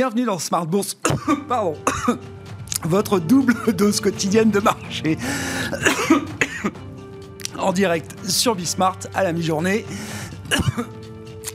Bienvenue 0.00 0.24
dans 0.24 0.38
Smart 0.38 0.66
Bourse. 0.66 0.96
Pardon. 1.48 1.76
Votre 2.84 3.18
double 3.18 3.74
dose 3.74 4.00
quotidienne 4.00 4.50
de 4.50 4.58
marché. 4.58 5.18
en 7.58 7.70
direct 7.74 8.16
sur 8.26 8.54
Bismart 8.54 8.96
à 9.12 9.22
la 9.22 9.34
mi-journée. 9.34 9.84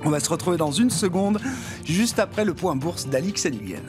On 0.04 0.12
va 0.12 0.20
se 0.20 0.30
retrouver 0.30 0.58
dans 0.58 0.70
une 0.70 0.92
seconde, 0.92 1.40
juste 1.86 2.20
après 2.20 2.46
le 2.46 2.54
point 2.54 2.76
bourse 2.76 3.08
d'Alix 3.08 3.48
Nguyen. 3.48 3.82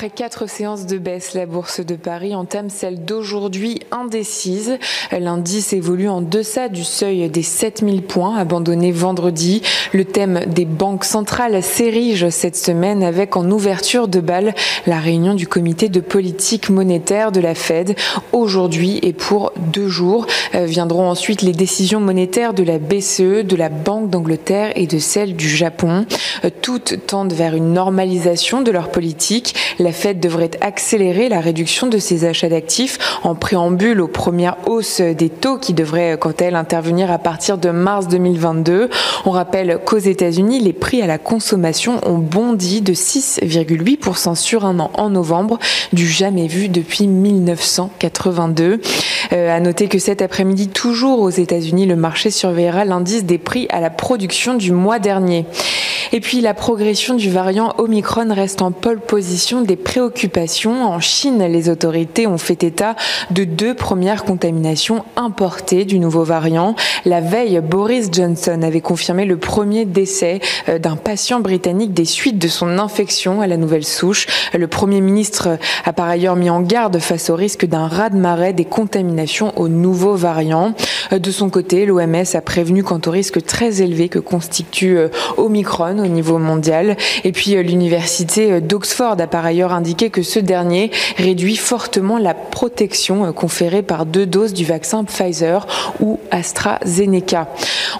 Après 0.00 0.08
quatre 0.08 0.48
séances 0.48 0.86
de 0.86 0.96
baisse, 0.96 1.34
la 1.34 1.44
bourse 1.44 1.80
de 1.80 1.94
Paris 1.94 2.34
entame 2.34 2.70
celle 2.70 3.04
d'aujourd'hui 3.04 3.80
indécise. 3.90 4.78
L'indice 5.12 5.74
évolue 5.74 6.08
en 6.08 6.22
deçà 6.22 6.70
du 6.70 6.84
seuil 6.84 7.28
des 7.28 7.42
7000 7.42 8.00
points 8.00 8.38
abandonnés 8.38 8.92
vendredi. 8.92 9.60
Le 9.92 10.06
thème 10.06 10.40
des 10.46 10.64
banques 10.64 11.04
centrales 11.04 11.62
s'érige 11.62 12.30
cette 12.30 12.56
semaine 12.56 13.02
avec 13.02 13.36
en 13.36 13.50
ouverture 13.50 14.08
de 14.08 14.20
balle 14.20 14.54
la 14.86 14.98
réunion 14.98 15.34
du 15.34 15.46
comité 15.46 15.90
de 15.90 16.00
politique 16.00 16.70
monétaire 16.70 17.30
de 17.30 17.40
la 17.40 17.54
Fed 17.54 17.94
aujourd'hui 18.32 19.00
et 19.02 19.12
pour 19.12 19.52
deux 19.58 19.88
jours. 19.88 20.26
Euh, 20.54 20.64
viendront 20.64 21.10
ensuite 21.10 21.42
les 21.42 21.52
décisions 21.52 22.00
monétaires 22.00 22.54
de 22.54 22.62
la 22.62 22.78
BCE, 22.78 23.44
de 23.44 23.56
la 23.56 23.68
Banque 23.68 24.08
d'Angleterre 24.08 24.72
et 24.76 24.86
de 24.86 24.98
celle 24.98 25.36
du 25.36 25.50
Japon. 25.50 26.06
Euh, 26.46 26.48
toutes 26.62 27.06
tendent 27.06 27.34
vers 27.34 27.54
une 27.54 27.74
normalisation 27.74 28.62
de 28.62 28.70
leur 28.70 28.90
politique. 28.90 29.54
Fed 29.92 30.20
devrait 30.20 30.50
accélérer 30.60 31.28
la 31.28 31.40
réduction 31.40 31.86
de 31.86 31.98
ses 31.98 32.24
achats 32.24 32.48
d'actifs 32.48 32.98
en 33.22 33.34
préambule 33.34 34.00
aux 34.00 34.08
premières 34.08 34.56
hausses 34.66 35.00
des 35.00 35.28
taux 35.28 35.58
qui 35.58 35.74
devraient, 35.74 36.16
quant 36.20 36.30
à 36.30 36.44
elles, 36.44 36.54
intervenir 36.54 37.10
à 37.10 37.18
partir 37.18 37.58
de 37.58 37.70
mars 37.70 38.08
2022. 38.08 38.90
On 39.24 39.30
rappelle 39.30 39.78
qu'aux 39.84 39.98
États-Unis, 39.98 40.60
les 40.60 40.72
prix 40.72 41.02
à 41.02 41.06
la 41.06 41.18
consommation 41.18 42.00
ont 42.06 42.18
bondi 42.18 42.80
de 42.80 42.92
6,8% 42.92 44.34
sur 44.34 44.64
un 44.64 44.80
an 44.80 44.90
en 44.94 45.10
novembre, 45.10 45.58
du 45.92 46.08
jamais 46.08 46.46
vu 46.46 46.68
depuis 46.68 47.06
1982. 47.06 48.80
Euh, 49.32 49.56
à 49.56 49.60
noter 49.60 49.88
que 49.88 49.98
cet 49.98 50.22
après-midi, 50.22 50.68
toujours 50.68 51.20
aux 51.20 51.30
États-Unis, 51.30 51.86
le 51.86 51.96
marché 51.96 52.30
surveillera 52.30 52.84
l'indice 52.84 53.24
des 53.24 53.38
prix 53.38 53.66
à 53.70 53.80
la 53.80 53.90
production 53.90 54.54
du 54.54 54.72
mois 54.72 54.98
dernier. 54.98 55.46
Et 56.12 56.20
puis 56.20 56.40
la 56.40 56.54
progression 56.54 57.14
du 57.14 57.30
variant 57.30 57.74
Omicron 57.78 58.34
reste 58.34 58.62
en 58.62 58.72
pole 58.72 59.00
position 59.00 59.62
des 59.62 59.76
préoccupations. 59.82 60.84
En 60.84 61.00
Chine, 61.00 61.42
les 61.44 61.68
autorités 61.68 62.26
ont 62.26 62.38
fait 62.38 62.62
état 62.62 62.96
de 63.30 63.44
deux 63.44 63.74
premières 63.74 64.24
contaminations 64.24 65.04
importées 65.16 65.84
du 65.84 65.98
nouveau 65.98 66.24
variant. 66.24 66.74
La 67.04 67.20
veille, 67.20 67.60
Boris 67.60 68.08
Johnson 68.12 68.60
avait 68.62 68.80
confirmé 68.80 69.24
le 69.24 69.36
premier 69.36 69.84
décès 69.84 70.40
euh, 70.68 70.78
d'un 70.78 70.96
patient 70.96 71.40
britannique 71.40 71.92
des 71.92 72.04
suites 72.04 72.38
de 72.38 72.48
son 72.48 72.78
infection 72.78 73.40
à 73.40 73.46
la 73.46 73.56
nouvelle 73.56 73.84
souche. 73.84 74.26
Le 74.52 74.66
Premier 74.66 75.00
ministre 75.00 75.58
a 75.84 75.92
par 75.92 76.08
ailleurs 76.08 76.36
mis 76.36 76.50
en 76.50 76.60
garde 76.60 76.98
face 76.98 77.30
au 77.30 77.34
risque 77.34 77.66
d'un 77.66 77.86
raz-de-marée 77.86 78.52
des 78.52 78.64
contaminations 78.64 79.52
au 79.56 79.68
nouveau 79.68 80.14
variant. 80.14 80.74
Euh, 81.12 81.18
de 81.18 81.30
son 81.30 81.50
côté, 81.50 81.86
l'OMS 81.86 82.24
a 82.34 82.40
prévenu 82.40 82.82
quant 82.82 83.00
au 83.06 83.10
risque 83.10 83.44
très 83.44 83.82
élevé 83.82 84.08
que 84.08 84.18
constitue 84.18 84.98
euh, 84.98 85.08
Omicron 85.36 85.98
au 85.98 86.06
niveau 86.06 86.38
mondial. 86.38 86.96
Et 87.24 87.32
puis 87.32 87.54
l'université 87.62 88.60
d'Oxford 88.60 89.16
a 89.18 89.26
par 89.26 89.44
ailleurs 89.44 89.69
indiqué 89.72 90.10
que 90.10 90.22
ce 90.22 90.38
dernier 90.38 90.90
réduit 91.16 91.56
fortement 91.56 92.18
la 92.18 92.34
protection 92.34 93.32
conférée 93.32 93.82
par 93.82 94.06
deux 94.06 94.26
doses 94.26 94.52
du 94.52 94.64
vaccin 94.64 95.04
Pfizer 95.04 95.66
ou 96.00 96.18
AstraZeneca. 96.30 97.48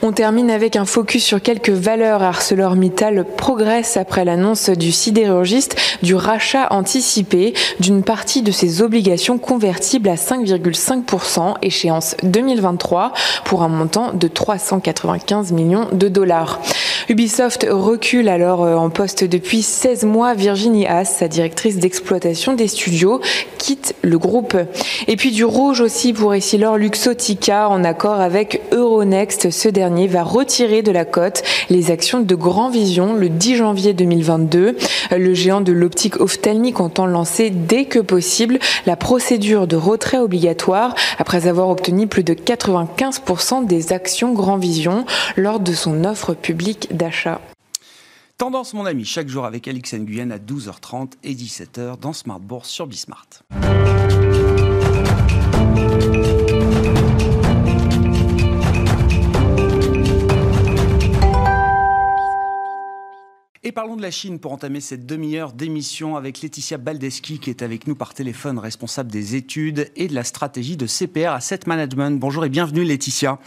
On 0.03 0.13
termine 0.13 0.51
avec 0.51 0.77
un 0.77 0.85
focus 0.85 1.25
sur 1.25 1.43
quelques 1.43 1.71
valeurs. 1.71 2.23
ArcelorMittal 2.23 3.25
progresse 3.37 3.97
après 3.97 4.25
l'annonce 4.25 4.71
du 4.71 4.93
sidérurgiste 4.93 5.77
du 6.03 6.15
rachat 6.15 6.69
anticipé 6.71 7.55
d'une 7.81 8.03
partie 8.03 8.43
de 8.43 8.53
ses 8.53 8.83
obligations 8.83 9.39
convertibles 9.39 10.09
à 10.09 10.15
5,5% 10.15 11.55
échéance 11.63 12.17
2023 12.23 13.13
pour 13.45 13.63
un 13.63 13.69
montant 13.69 14.13
de 14.13 14.29
395 14.29 15.53
millions 15.53 15.89
de 15.93 16.09
dollars. 16.09 16.61
Ubisoft 17.09 17.67
recule 17.69 18.29
alors 18.29 18.63
euh, 18.63 18.77
en 18.77 18.91
poste 18.91 19.25
depuis 19.25 19.63
16 19.63 20.05
mois. 20.05 20.35
Virginie 20.35 20.87
Haas, 20.87 21.07
sa 21.07 21.29
directrice 21.29 21.60
d'exploitation 21.69 22.55
des 22.55 22.69
studios, 22.69 23.21
quitte 23.59 23.95
le 24.03 24.19
groupe. 24.19 24.57
Et 25.07 25.17
puis 25.17 25.31
du 25.31 25.45
rouge 25.45 25.81
aussi 25.81 26.13
pour 26.13 26.35
Essilor 26.35 26.79
Luxotica 26.79 27.69
en 27.69 27.85
accord 27.85 28.21
avec 28.21 28.63
Euronext. 28.73 29.51
Ce 29.51 29.69
dernier 29.69 30.07
va 30.07 30.23
retirer 30.23 30.83
de 30.83 30.91
la 30.91 31.05
cote 31.05 31.43
les 31.69 31.91
actions 31.91 32.21
de 32.21 32.35
Grand 32.35 32.71
Vision 32.71 33.15
le 33.15 33.29
10 33.29 33.57
janvier 33.57 33.93
2022. 33.93 34.77
Le 35.11 35.35
géant 35.35 35.61
de 35.61 35.73
l'optique 35.73 36.21
ophtalmique 36.21 36.81
entend 36.81 37.07
lancer 37.07 37.51
dès 37.51 37.85
que 37.85 37.99
possible 37.99 38.59
la 38.87 38.97
procédure 38.97 39.67
de 39.67 39.77
retrait 39.77 40.19
obligatoire 40.19 40.95
après 41.19 41.47
avoir 41.47 41.69
obtenu 41.69 42.07
plus 42.07 42.25
de 42.25 42.35
95% 42.35 43.67
des 43.67 43.93
actions 43.93 44.33
Grand 44.33 44.57
Vision 44.57 45.05
lors 45.37 45.61
de 45.61 45.73
son 45.73 46.05
offre 46.05 46.35
publique 46.35 46.97
d'achat. 46.97 47.41
Tendance, 48.41 48.73
mon 48.73 48.87
ami, 48.87 49.05
chaque 49.05 49.29
jour 49.29 49.45
avec 49.45 49.69
Alix 49.69 49.93
Nguyen 49.93 50.31
à 50.31 50.39
12h30 50.39 51.13
et 51.25 51.35
17h 51.35 52.01
dans 52.01 52.15
Smart 52.15 52.41
Bourse 52.41 52.71
sur 52.71 52.87
Bismart. 52.87 53.27
Et 63.63 63.73
parlons 63.73 63.97
de 63.97 64.01
la 64.01 64.11
Chine 64.11 64.39
pour 64.39 64.55
entamer 64.55 64.81
cette 64.81 65.05
demi-heure 65.05 65.53
d'émission 65.53 66.17
avec 66.17 66.41
Laetitia 66.41 66.79
Baldeschi 66.79 67.41
qui 67.41 67.51
est 67.51 67.61
avec 67.61 67.87
nous 67.87 67.95
par 67.95 68.15
téléphone, 68.15 68.59
responsable 68.59 69.13
des 69.13 69.37
études 69.37 69.93
et 69.97 70.09
de 70.09 70.15
la 70.15 70.25
stratégie 70.25 70.79
de 70.79 70.87
CPR 70.87 71.33
Asset 71.33 71.61
Management. 71.67 72.19
Bonjour 72.19 72.47
et 72.47 72.49
bienvenue 72.49 72.85
Laetitia. 72.85 73.39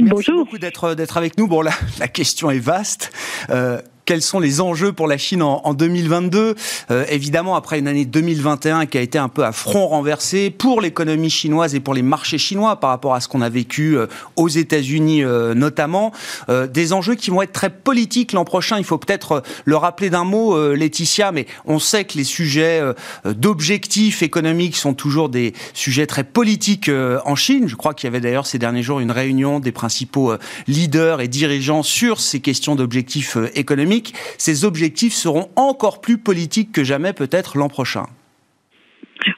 Merci 0.00 0.30
beaucoup 0.30 0.58
d'être 0.58 1.16
avec 1.16 1.36
nous. 1.36 1.48
Bon, 1.48 1.62
la, 1.62 1.72
la 1.98 2.06
question 2.06 2.48
est 2.52 2.60
vaste. 2.60 3.10
Euh, 3.50 3.80
quels 4.10 4.22
sont 4.22 4.40
les 4.40 4.60
enjeux 4.60 4.90
pour 4.90 5.06
la 5.06 5.18
Chine 5.18 5.40
en, 5.40 5.72
2022 5.72 6.56
euh, 6.90 7.04
Évidemment, 7.10 7.54
après 7.54 7.78
une 7.78 7.86
année 7.86 8.04
2021 8.04 8.86
qui 8.86 8.98
a 8.98 9.02
été 9.02 9.18
un 9.18 9.28
peu 9.28 9.44
à 9.44 9.52
front 9.52 9.86
renversé 9.86 10.50
pour 10.50 10.80
l'économie 10.80 11.30
chinoise 11.30 11.76
et 11.76 11.80
pour 11.80 11.94
les 11.94 12.02
marchés 12.02 12.36
chinois 12.36 12.74
par 12.80 12.90
rapport 12.90 13.14
à 13.14 13.20
ce 13.20 13.28
qu'on 13.28 13.40
a 13.40 13.48
vécu 13.48 13.96
euh, 13.96 14.08
aux 14.34 14.48
États-Unis 14.48 15.22
euh, 15.22 15.54
notamment, 15.54 16.10
des 16.48 16.92
enjeux 16.92 17.14
qui 17.14 17.30
vont 17.30 17.42
être 17.42 17.52
très 17.52 17.70
politiques 17.70 18.32
l'an 18.32 18.44
prochain. 18.44 18.78
Il 18.78 18.84
faut 18.84 18.98
peut-être 18.98 19.44
le 19.64 19.76
rappeler 19.76 20.10
d'un 20.10 20.24
mot, 20.24 20.74
Laetitia, 20.74 21.30
mais 21.30 21.46
on 21.64 21.78
sait 21.78 22.04
que 22.04 22.18
les 22.18 22.24
sujets 22.24 22.82
d'objectifs 23.24 24.22
économiques 24.22 24.76
sont 24.76 24.94
toujours 24.94 25.28
des 25.28 25.52
sujets 25.72 26.06
très 26.06 26.24
politiques 26.24 26.90
en 27.24 27.36
Chine. 27.36 27.68
Je 27.68 27.76
crois 27.76 27.94
qu'il 27.94 28.06
y 28.06 28.08
avait 28.08 28.20
d'ailleurs 28.20 28.46
ces 28.46 28.58
derniers 28.58 28.82
jours 28.82 29.00
une 29.00 29.10
réunion 29.10 29.60
des 29.60 29.72
principaux 29.72 30.32
leaders 30.66 31.20
et 31.20 31.28
dirigeants 31.28 31.82
sur 31.82 32.20
ces 32.20 32.40
questions 32.40 32.74
d'objectifs 32.74 33.36
économiques 33.54 33.99
ces 34.38 34.64
objectifs 34.64 35.14
seront 35.14 35.48
encore 35.56 36.00
plus 36.00 36.18
politiques 36.18 36.72
que 36.72 36.84
jamais 36.84 37.12
peut-être 37.12 37.56
l'an 37.56 37.68
prochain. 37.68 38.06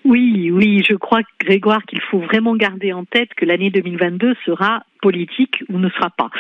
Oui, 0.05 0.51
oui, 0.51 0.85
je 0.89 0.95
crois, 0.95 1.21
Grégoire, 1.41 1.83
qu'il 1.85 2.01
faut 2.11 2.21
vraiment 2.21 2.55
garder 2.57 2.93
en 2.93 3.05
tête 3.05 3.31
que 3.37 3.45
l'année 3.45 3.71
2022 3.71 4.35
sera 4.45 4.85
politique 5.03 5.63
ou 5.69 5.79
ne 5.79 5.91
sera 5.91 6.09
pas. 6.09 6.31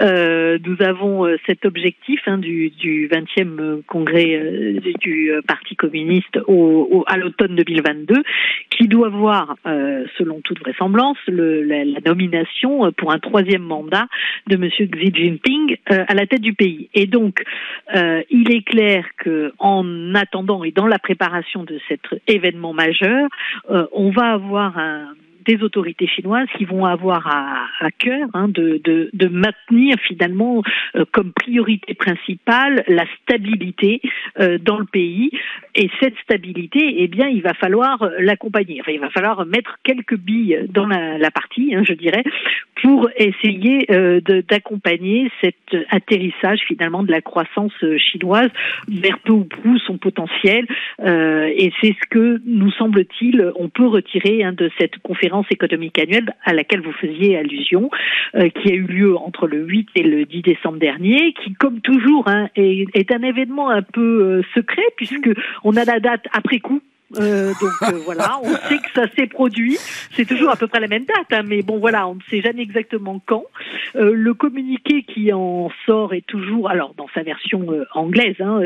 Euh, 0.00 0.58
nous 0.64 0.76
avons 0.80 1.26
euh, 1.26 1.36
cet 1.46 1.64
objectif 1.64 2.20
hein, 2.26 2.38
du, 2.38 2.70
du 2.70 3.08
20e 3.08 3.82
congrès 3.84 4.36
euh, 4.36 4.80
du 5.00 5.32
Parti 5.48 5.74
communiste 5.74 6.38
au, 6.46 7.04
à 7.08 7.16
l'automne 7.16 7.56
2022 7.56 8.22
qui 8.70 8.86
doit 8.88 9.08
voir, 9.08 9.56
selon 10.18 10.40
toute 10.42 10.60
vraisemblance, 10.60 11.16
le, 11.26 11.62
la, 11.62 11.84
nomination 12.04 12.92
pour 12.92 13.12
un 13.12 13.18
troisième 13.18 13.62
mandat 13.62 14.06
de 14.46 14.56
M. 14.56 14.68
Xi 14.68 15.12
Jinping 15.14 15.76
à 15.86 16.14
la 16.14 16.26
tête 16.26 16.40
du 16.40 16.54
pays. 16.54 16.88
Et 16.94 17.06
donc, 17.06 17.42
il 17.94 18.52
est 18.52 18.62
clair 18.62 19.04
que 19.18 19.52
en 19.58 20.14
attendant 20.14 20.64
et 20.64 20.70
dans 20.70 20.86
la 20.86 20.98
préparation 20.98 21.64
de 21.64 21.78
cet 21.88 22.02
événement 22.26 22.72
majeur, 22.72 23.28
on 23.68 24.10
va 24.10 24.32
avoir 24.32 24.78
un 24.78 25.14
des 25.44 25.62
autorités 25.62 26.06
chinoises 26.06 26.48
qui 26.56 26.64
vont 26.64 26.84
avoir 26.84 27.26
à, 27.26 27.90
cœur 27.98 28.28
hein, 28.34 28.48
de, 28.48 28.80
de, 28.84 29.28
maintenir 29.28 29.96
finalement 30.06 30.62
euh, 30.96 31.04
comme 31.12 31.32
priorité 31.32 31.94
principale 31.94 32.84
la 32.88 33.04
stabilité 33.22 34.00
euh, 34.38 34.58
dans 34.58 34.78
le 34.78 34.84
pays. 34.84 35.30
Et 35.74 35.88
cette 36.00 36.16
stabilité, 36.22 36.96
eh 36.98 37.08
bien, 37.08 37.28
il 37.28 37.42
va 37.42 37.54
falloir 37.54 38.04
l'accompagner. 38.18 38.82
Il 38.88 39.00
va 39.00 39.10
falloir 39.10 39.46
mettre 39.46 39.78
quelques 39.84 40.16
billes 40.16 40.66
dans 40.68 40.86
la, 40.86 41.30
partie, 41.30 41.74
hein, 41.74 41.82
je 41.86 41.92
dirais, 41.92 42.24
pour 42.82 43.08
essayer 43.16 43.86
euh, 43.90 44.20
d'accompagner 44.48 45.30
cet 45.40 45.56
atterrissage 45.90 46.60
finalement 46.66 47.02
de 47.02 47.10
la 47.10 47.20
croissance 47.20 47.72
chinoise 47.98 48.50
vers 48.88 49.18
peu 49.20 49.32
ou 49.32 49.44
prou 49.44 49.78
son 49.78 49.98
potentiel. 49.98 50.66
Et 51.00 51.72
c'est 51.80 51.94
ce 52.02 52.08
que 52.08 52.40
nous 52.44 52.70
semble-t-il 52.72 53.52
on 53.56 53.68
peut 53.68 53.86
retirer 53.86 54.42
hein, 54.42 54.52
de 54.52 54.70
cette 54.78 54.98
conférence 54.98 55.29
économique 55.50 55.98
annuelle 55.98 56.34
à 56.44 56.52
laquelle 56.52 56.80
vous 56.80 56.92
faisiez 56.92 57.36
allusion, 57.36 57.90
euh, 58.34 58.48
qui 58.48 58.70
a 58.70 58.74
eu 58.74 58.86
lieu 58.86 59.16
entre 59.16 59.46
le 59.46 59.64
8 59.64 59.88
et 59.96 60.02
le 60.02 60.24
10 60.24 60.42
décembre 60.42 60.78
dernier, 60.78 61.32
qui 61.42 61.54
comme 61.54 61.80
toujours 61.80 62.28
hein, 62.28 62.48
est, 62.56 62.86
est, 62.94 63.12
un 63.12 63.22
événement 63.22 63.70
un 63.70 63.82
peu 63.82 64.22
euh, 64.22 64.42
secret 64.54 64.82
puisque 64.96 65.30
on 65.64 65.76
a 65.76 65.84
la 65.84 66.00
date 66.00 66.26
après 66.32 66.58
coup 66.58 66.80
euh, 67.18 67.52
donc 67.60 67.72
euh, 67.82 67.98
voilà, 68.04 68.38
on 68.42 68.54
sait 68.68 68.78
que 68.78 68.90
ça 68.94 69.06
s'est 69.16 69.26
produit. 69.26 69.76
C'est 70.14 70.24
toujours 70.24 70.50
à 70.50 70.56
peu 70.56 70.66
près 70.66 70.80
la 70.80 70.86
même 70.86 71.04
date, 71.04 71.26
hein, 71.32 71.42
mais 71.44 71.62
bon 71.62 71.78
voilà, 71.78 72.06
on 72.06 72.14
ne 72.14 72.20
sait 72.30 72.40
jamais 72.40 72.62
exactement 72.62 73.20
quand. 73.26 73.44
Euh, 73.96 74.12
le 74.14 74.34
communiqué 74.34 75.02
qui 75.02 75.32
en 75.32 75.70
sort 75.86 76.14
est 76.14 76.26
toujours, 76.26 76.70
alors 76.70 76.94
dans 76.94 77.08
sa 77.14 77.22
version 77.22 77.72
euh, 77.72 77.84
anglaise, 77.94 78.36
hein, 78.40 78.60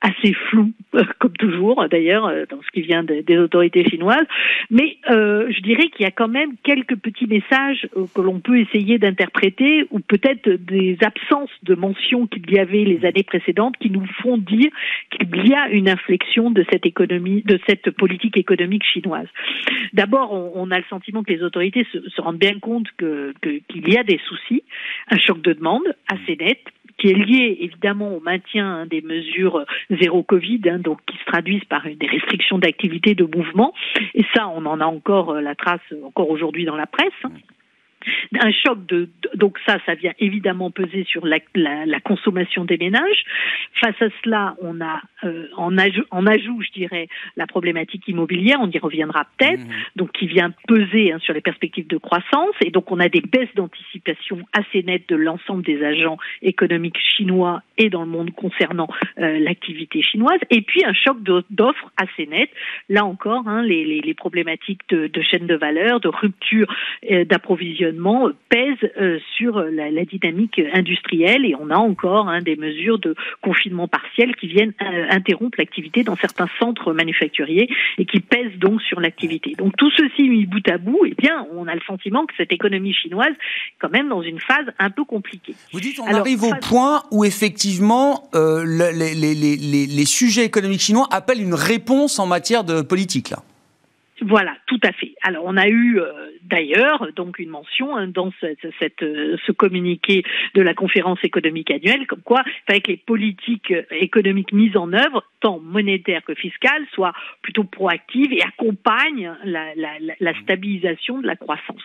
assez 0.00 0.32
flou, 0.32 0.72
comme 1.18 1.32
toujours 1.32 1.86
d'ailleurs, 1.88 2.30
dans 2.48 2.60
ce 2.62 2.70
qui 2.72 2.82
vient 2.82 3.02
des 3.02 3.38
autorités 3.38 3.88
chinoises. 3.88 4.26
Mais 4.70 4.98
je 5.08 5.60
dirais 5.62 5.88
qu'il 5.88 6.04
y 6.04 6.06
a 6.06 6.10
quand 6.10 6.28
même 6.28 6.52
quelques 6.62 6.96
petits 6.96 7.26
messages 7.26 7.88
que 8.14 8.20
l'on 8.20 8.40
peut 8.40 8.58
essayer 8.58 8.98
d'interpréter, 8.98 9.86
ou 9.90 10.00
peut-être 10.00 10.48
des 10.48 10.98
absences 11.02 11.50
de 11.62 11.74
mention 11.74 12.26
qu'il 12.26 12.50
y 12.50 12.58
avait 12.58 12.84
les 12.84 13.04
années 13.04 13.22
précédentes, 13.22 13.76
qui 13.78 13.90
nous 13.90 14.06
font 14.22 14.38
dire 14.38 14.70
qu'il 15.10 15.48
y 15.48 15.54
a 15.54 15.68
une 15.70 15.88
inflexion 15.88 16.50
de 16.50 16.64
cette 16.70 16.86
économie, 16.86 17.42
de 17.42 17.58
cette 17.66 17.90
politique 17.90 18.36
économique 18.36 18.84
chinoise. 18.84 19.28
D'abord, 19.92 20.32
on, 20.32 20.70
a 20.70 20.78
le 20.78 20.84
sentiment 20.88 21.22
que 21.22 21.32
les 21.32 21.42
autorités 21.42 21.86
se, 21.92 22.20
rendent 22.20 22.38
bien 22.38 22.58
compte 22.58 22.86
qu'il 22.98 23.88
y 23.88 23.96
a 23.96 24.02
des 24.02 24.20
soucis, 24.28 24.47
un 25.10 25.18
choc 25.18 25.40
de 25.40 25.52
demande 25.52 25.94
assez 26.08 26.36
net, 26.36 26.60
qui 26.98 27.08
est 27.08 27.14
lié 27.14 27.58
évidemment 27.60 28.16
au 28.16 28.20
maintien 28.20 28.66
hein, 28.66 28.86
des 28.86 29.00
mesures 29.00 29.64
zéro 30.00 30.22
Covid, 30.22 30.60
hein, 30.66 30.78
donc 30.78 30.98
qui 31.06 31.16
se 31.16 31.24
traduisent 31.24 31.64
par 31.64 31.84
des 31.84 32.06
restrictions 32.06 32.58
d'activité, 32.58 33.14
de 33.14 33.24
mouvement. 33.24 33.72
Et 34.14 34.24
ça, 34.34 34.48
on 34.48 34.66
en 34.66 34.80
a 34.80 34.86
encore 34.86 35.30
euh, 35.30 35.40
la 35.40 35.54
trace 35.54 35.80
encore 36.04 36.30
aujourd'hui 36.30 36.64
dans 36.64 36.76
la 36.76 36.86
presse. 36.86 37.12
Hein 37.24 37.30
un 38.40 38.50
choc 38.52 38.86
de, 38.86 39.08
donc 39.34 39.58
ça, 39.66 39.78
ça 39.86 39.94
vient 39.94 40.12
évidemment 40.18 40.70
peser 40.70 41.04
sur 41.04 41.26
la, 41.26 41.38
la, 41.54 41.86
la 41.86 42.00
consommation 42.00 42.64
des 42.64 42.76
ménages. 42.76 43.24
Face 43.80 44.00
à 44.00 44.08
cela, 44.22 44.56
on 44.62 44.80
a 44.80 45.00
euh, 45.24 45.46
en, 45.56 45.76
ajout, 45.78 46.04
en 46.10 46.26
ajout, 46.26 46.62
je 46.62 46.70
dirais, 46.72 47.08
la 47.36 47.46
problématique 47.46 48.06
immobilière. 48.08 48.58
On 48.60 48.70
y 48.70 48.78
reviendra 48.78 49.26
peut-être. 49.36 49.60
Mmh. 49.60 49.72
Donc 49.96 50.12
qui 50.12 50.26
vient 50.26 50.52
peser 50.66 51.12
hein, 51.12 51.18
sur 51.20 51.34
les 51.34 51.40
perspectives 51.40 51.86
de 51.86 51.96
croissance. 51.96 52.54
Et 52.64 52.70
donc 52.70 52.90
on 52.90 53.00
a 53.00 53.08
des 53.08 53.20
baisses 53.20 53.54
d'anticipation 53.54 54.40
assez 54.52 54.82
nettes 54.82 55.08
de 55.08 55.16
l'ensemble 55.16 55.62
des 55.64 55.82
agents 55.84 56.18
économiques 56.42 56.98
chinois 56.98 57.62
et 57.76 57.90
dans 57.90 58.02
le 58.02 58.10
monde 58.10 58.32
concernant 58.32 58.88
euh, 59.18 59.38
l'activité 59.38 60.02
chinoise. 60.02 60.40
Et 60.50 60.62
puis 60.62 60.84
un 60.84 60.92
choc 60.92 61.18
d'offres 61.50 61.90
assez 61.96 62.26
net. 62.26 62.50
Là 62.88 63.04
encore, 63.04 63.46
hein, 63.48 63.62
les, 63.62 63.84
les, 63.84 64.00
les, 64.00 64.14
problématiques 64.14 64.82
de, 64.88 65.06
de 65.06 65.22
chaîne 65.22 65.46
de 65.46 65.54
valeur, 65.54 66.00
de 66.00 66.08
rupture 66.08 66.66
euh, 67.10 67.24
d'approvisionnement 67.24 67.87
pèse 68.48 68.90
euh, 69.00 69.18
sur 69.36 69.60
la, 69.60 69.90
dynamique 70.04 70.60
industrielle 70.72 71.44
et 71.44 71.54
on 71.54 71.70
a 71.70 71.76
encore 71.76 72.28
hein, 72.28 72.40
des 72.40 72.56
mesures 72.56 72.98
de 72.98 73.14
confinement 73.42 73.88
partiel 73.88 74.34
qui 74.36 74.46
viennent 74.46 74.72
euh, 74.82 75.06
interrompre 75.10 75.58
l'activité 75.58 76.02
dans 76.04 76.16
certains 76.16 76.48
centres 76.58 76.92
manufacturiers 76.92 77.68
et 77.98 78.04
qui 78.04 78.20
pèsent 78.20 78.58
donc 78.58 78.80
sur 78.82 79.00
l'activité. 79.00 79.54
Donc 79.58 79.76
tout 79.76 79.90
ceci 79.90 80.28
mis 80.28 80.46
bout 80.46 80.66
à 80.68 80.78
bout, 80.78 81.04
eh 81.06 81.14
bien, 81.14 81.46
on 81.52 81.66
a 81.66 81.74
le 81.74 81.80
sentiment 81.86 82.26
que 82.26 82.34
cette 82.36 82.52
économie 82.52 82.94
chinoise 82.94 83.32
est 83.32 83.80
quand 83.80 83.90
même 83.90 84.08
dans 84.08 84.22
une 84.22 84.40
phase 84.40 84.66
un 84.78 84.90
peu 84.90 85.04
compliquée. 85.04 85.54
Vous 85.72 85.80
dites 85.80 85.98
on 86.00 86.06
arrive 86.06 86.44
au 86.44 86.54
point 86.60 87.02
où 87.10 87.24
effectivement 87.24 88.28
euh, 88.34 88.64
les, 88.64 89.14
les, 89.14 89.34
les, 89.34 89.56
les 89.86 90.04
sujets 90.04 90.44
économiques 90.44 90.80
chinois 90.80 91.08
appellent 91.10 91.42
une 91.42 91.54
réponse 91.54 92.18
en 92.18 92.26
matière 92.26 92.64
de 92.64 92.82
politique 92.82 93.30
là. 93.30 93.38
Voilà, 94.20 94.56
tout 94.66 94.80
à 94.82 94.92
fait. 94.92 95.14
Alors 95.22 95.44
on 95.46 95.56
a 95.56 95.68
eu 95.68 96.00
euh, 96.00 96.30
d'ailleurs 96.42 97.08
donc 97.14 97.38
une 97.38 97.50
mention 97.50 97.96
hein, 97.96 98.08
dans 98.08 98.32
euh, 98.42 99.36
ce 99.46 99.52
communiqué 99.52 100.24
de 100.54 100.62
la 100.62 100.74
conférence 100.74 101.22
économique 101.22 101.70
annuelle, 101.70 102.06
comme 102.06 102.22
quoi 102.22 102.42
il 102.46 102.62
fallait 102.66 102.80
que 102.80 102.90
les 102.90 102.96
politiques 102.96 103.72
économiques 103.92 104.52
mises 104.52 104.76
en 104.76 104.92
œuvre, 104.92 105.24
tant 105.40 105.60
monétaires 105.60 106.24
que 106.24 106.34
fiscales, 106.34 106.84
soient 106.92 107.12
plutôt 107.42 107.64
proactives 107.64 108.32
et 108.32 108.42
accompagnent 108.42 109.32
la, 109.44 110.34
stabilisation 110.42 111.18
de 111.20 111.26
la 111.26 111.36
croissance. 111.36 111.82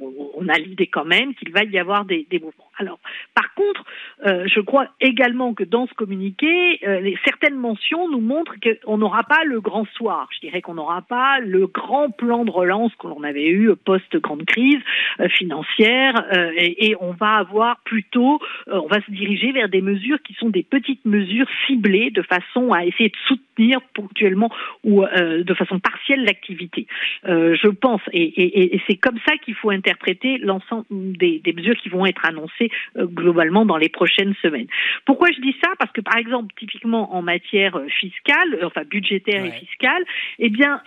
On, 0.00 0.48
a 0.48 0.58
l'idée 0.58 0.86
quand 0.86 1.04
même 1.04 1.34
qu'il 1.34 1.52
va 1.52 1.64
y 1.64 1.78
avoir 1.78 2.04
des, 2.04 2.26
mouvements. 2.32 2.70
Alors, 2.78 2.98
par 3.34 3.54
contre, 3.54 3.84
euh, 4.26 4.46
je 4.46 4.60
crois 4.60 4.88
également 5.00 5.54
que 5.54 5.64
dans 5.64 5.86
ce 5.86 5.94
communiqué, 5.94 6.80
certaines 7.24 7.56
mentions 7.56 8.08
nous 8.08 8.20
montrent 8.20 8.54
qu'on 8.60 8.98
n'aura 8.98 9.22
pas 9.24 9.44
le 9.44 9.60
grand 9.60 9.86
soir. 9.96 10.28
Je 10.34 10.40
dirais 10.40 10.62
qu'on 10.62 10.74
n'aura 10.74 11.02
pas 11.02 11.38
le 11.40 11.66
grand 11.72 12.10
plan 12.10 12.44
de 12.44 12.50
relance 12.50 12.92
que 12.98 13.06
l'on 13.06 13.22
avait 13.22 13.48
eu 13.48 13.70
post-grande 13.84 14.44
crise 14.44 14.80
euh, 15.20 15.28
financière 15.28 16.24
euh, 16.32 16.50
et, 16.56 16.94
on 17.00 17.12
va 17.12 17.36
avoir 17.36 17.80
plutôt, 17.84 18.40
euh, 18.68 18.80
on 18.82 18.86
va 18.86 19.00
se 19.00 19.10
diriger 19.10 19.52
vers 19.52 19.68
des 19.68 19.80
mesures 19.80 20.22
qui 20.22 20.34
sont 20.34 20.50
des 20.50 20.62
petites 20.62 21.04
mesures 21.04 21.46
ciblées 21.66 22.10
de 22.10 22.22
façon 22.22 22.72
à 22.72 22.84
essayer 22.84 23.08
de 23.08 23.16
soutenir 23.26 23.80
ponctuellement 23.94 24.50
ou 24.84 25.04
de 25.04 25.54
façon 25.54 25.78
partielle 25.78 26.24
l'activité. 26.24 26.86
je 27.24 27.68
pense, 27.68 28.00
et, 28.12 28.80
c'est 28.86 28.96
comme 28.96 29.18
ça 29.26 29.36
qu'il 29.38 29.54
faut 29.54 29.70
interpréter 29.70 30.38
l'ensemble 30.38 30.86
des, 30.90 31.42
mesures 31.54 31.76
qui 31.76 31.88
vont 31.88 32.06
être 32.06 32.24
annoncées 32.24 32.70
globalement 32.96 33.64
dans 33.66 33.76
les 33.76 33.88
prochaines 33.88 34.34
semaines. 34.42 34.66
Pourquoi 35.04 35.28
je 35.34 35.40
dis 35.40 35.54
ça? 35.62 35.70
Parce 35.78 35.92
que 35.92 36.00
par 36.00 36.16
exemple, 36.16 36.54
typiquement 36.58 37.14
en 37.14 37.22
matière 37.22 37.78
fiscale, 38.00 38.58
enfin 38.64 38.82
budgétaire 38.88 39.44
et 39.44 39.52
fiscale, 39.52 40.02
eh 40.38 40.48
bien, 40.48 40.80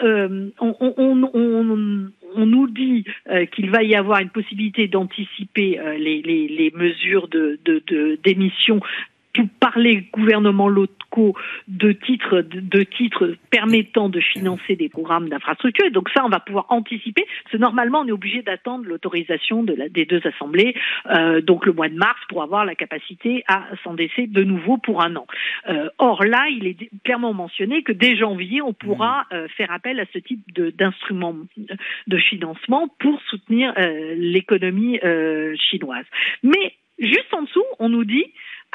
on, 0.60 0.75
on, 0.80 2.46
nous 2.46 2.68
dit 2.68 3.06
euh, 3.30 3.46
qu'il 3.46 3.70
va 3.70 3.84
y 3.84 3.96
avoir 3.96 4.20
une 4.20 4.30
possibilité 4.30 4.88
d'anticiper 4.88 5.80
euh, 5.80 5.98
les, 5.98 6.72
mesures 6.76 7.30
d'émission 8.24 8.80
par 9.60 9.78
les 9.78 10.02
gouvernements 10.14 10.70
locaux 10.70 11.36
de 11.68 11.92
titres, 11.92 12.42
de, 12.42 12.84
titres 12.84 13.36
permettant 13.50 14.10
de 14.10 14.20
financer 14.20 14.76
des 14.76 14.90
programmes 14.90 15.30
d'infrastructure. 15.30 15.86
Et 15.86 15.92
donc 15.92 16.10
ça, 16.10 16.26
on 16.26 16.30
va 16.30 16.40
pouvoir 16.40 16.66
anticiper, 16.70 17.26
parce 17.44 17.54
que 17.54 17.58
normalement, 17.58 18.02
on 18.02 18.08
est 18.08 18.12
obligé 18.12 18.42
d'attendre 18.42 18.86
l'autorisation 18.86 19.64
de 19.64 19.74
la, 19.74 19.90
des 19.90 20.06
deux 20.06 20.22
assemblées, 20.26 20.76
euh, 21.10 21.42
donc 21.42 21.66
le 21.66 21.74
mois 21.74 21.90
de 21.90 21.96
mars, 21.96 22.20
pour 22.30 22.44
avoir 22.44 22.66
la 22.66 22.76
capacité 22.76 23.44
à 23.48 23.64
s'endesser 23.84 24.28
de 24.28 24.44
nouveau 24.44 24.78
pour 24.78 25.02
un 25.02 25.16
an. 25.16 25.28
Euh, 25.70 25.90
or 25.98 26.24
là, 26.24 26.48
il 26.50 26.68
est 26.68 26.90
clairement 27.04 27.34
mentionné 27.34 27.84
que 27.84 27.92
dès 27.92 28.16
janvier, 28.16 28.62
on 28.62 28.74
pourra 28.74 29.22
mmh. 29.32 29.36
euh, 29.36 29.48
faire 29.50 29.72
appel 29.72 30.00
à 30.00 30.06
ce 30.14 30.20
type 30.20 30.42
d'instrument 30.54 31.36
de, 31.58 31.76
de, 32.08 32.18
financement 32.18 32.88
pour 33.00 33.22
soutenir 33.30 33.74
euh, 33.78 34.16
l'économie 34.18 35.00
euh, 35.04 35.56
chinoise. 35.70 36.06
Mais 36.44 36.74
juste 37.00 37.34
en 37.34 37.44
dessous, 37.44 37.64
on 37.80 37.90
nous 37.90 38.06
dit 38.06 38.26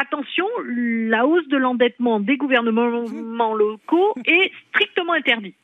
attention, 0.00 0.46
la 0.64 1.26
hausse 1.26 1.46
de 1.48 1.56
l'endettement 1.56 2.20
des 2.20 2.36
gouvernements 2.36 3.54
locaux 3.54 4.14
est 4.24 4.50
strictement 4.70 5.12
interdite. 5.12 5.56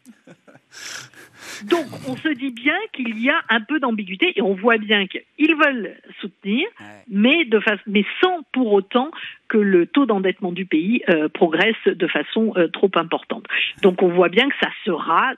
Donc, 1.64 1.87
on 2.07 2.16
se 2.16 2.28
dit 2.28 2.50
bien 2.50 2.76
qu'il 2.93 3.19
y 3.19 3.31
a 3.31 3.40
un 3.49 3.61
peu 3.61 3.81
d'ambiguïté 3.81 4.33
et 4.37 4.43
on 4.43 4.55
voit 4.55 4.76
bien 4.76 5.07
qu'ils 5.07 5.55
veulent 5.57 5.97
soutenir, 6.21 6.66
mais, 7.09 7.45
de 7.45 7.61
mais 7.87 8.05
sans 8.21 8.43
pour 8.52 8.73
autant 8.73 9.11
que 9.49 9.59
le 9.59 9.87
taux 9.87 10.07
d'endettement 10.07 10.52
du 10.52 10.66
pays 10.66 11.02
euh, 11.09 11.28
progresse 11.28 11.76
de 11.87 12.07
façon 12.07 12.52
euh, 12.57 12.69
trop 12.69 12.90
importante. 12.97 13.47
Donc, 13.83 14.02
on 14.02 14.09
voit 14.09 14.28
bien 14.28 14.49
que 14.49 14.57
ça 14.61 14.71
sera 14.85 15.33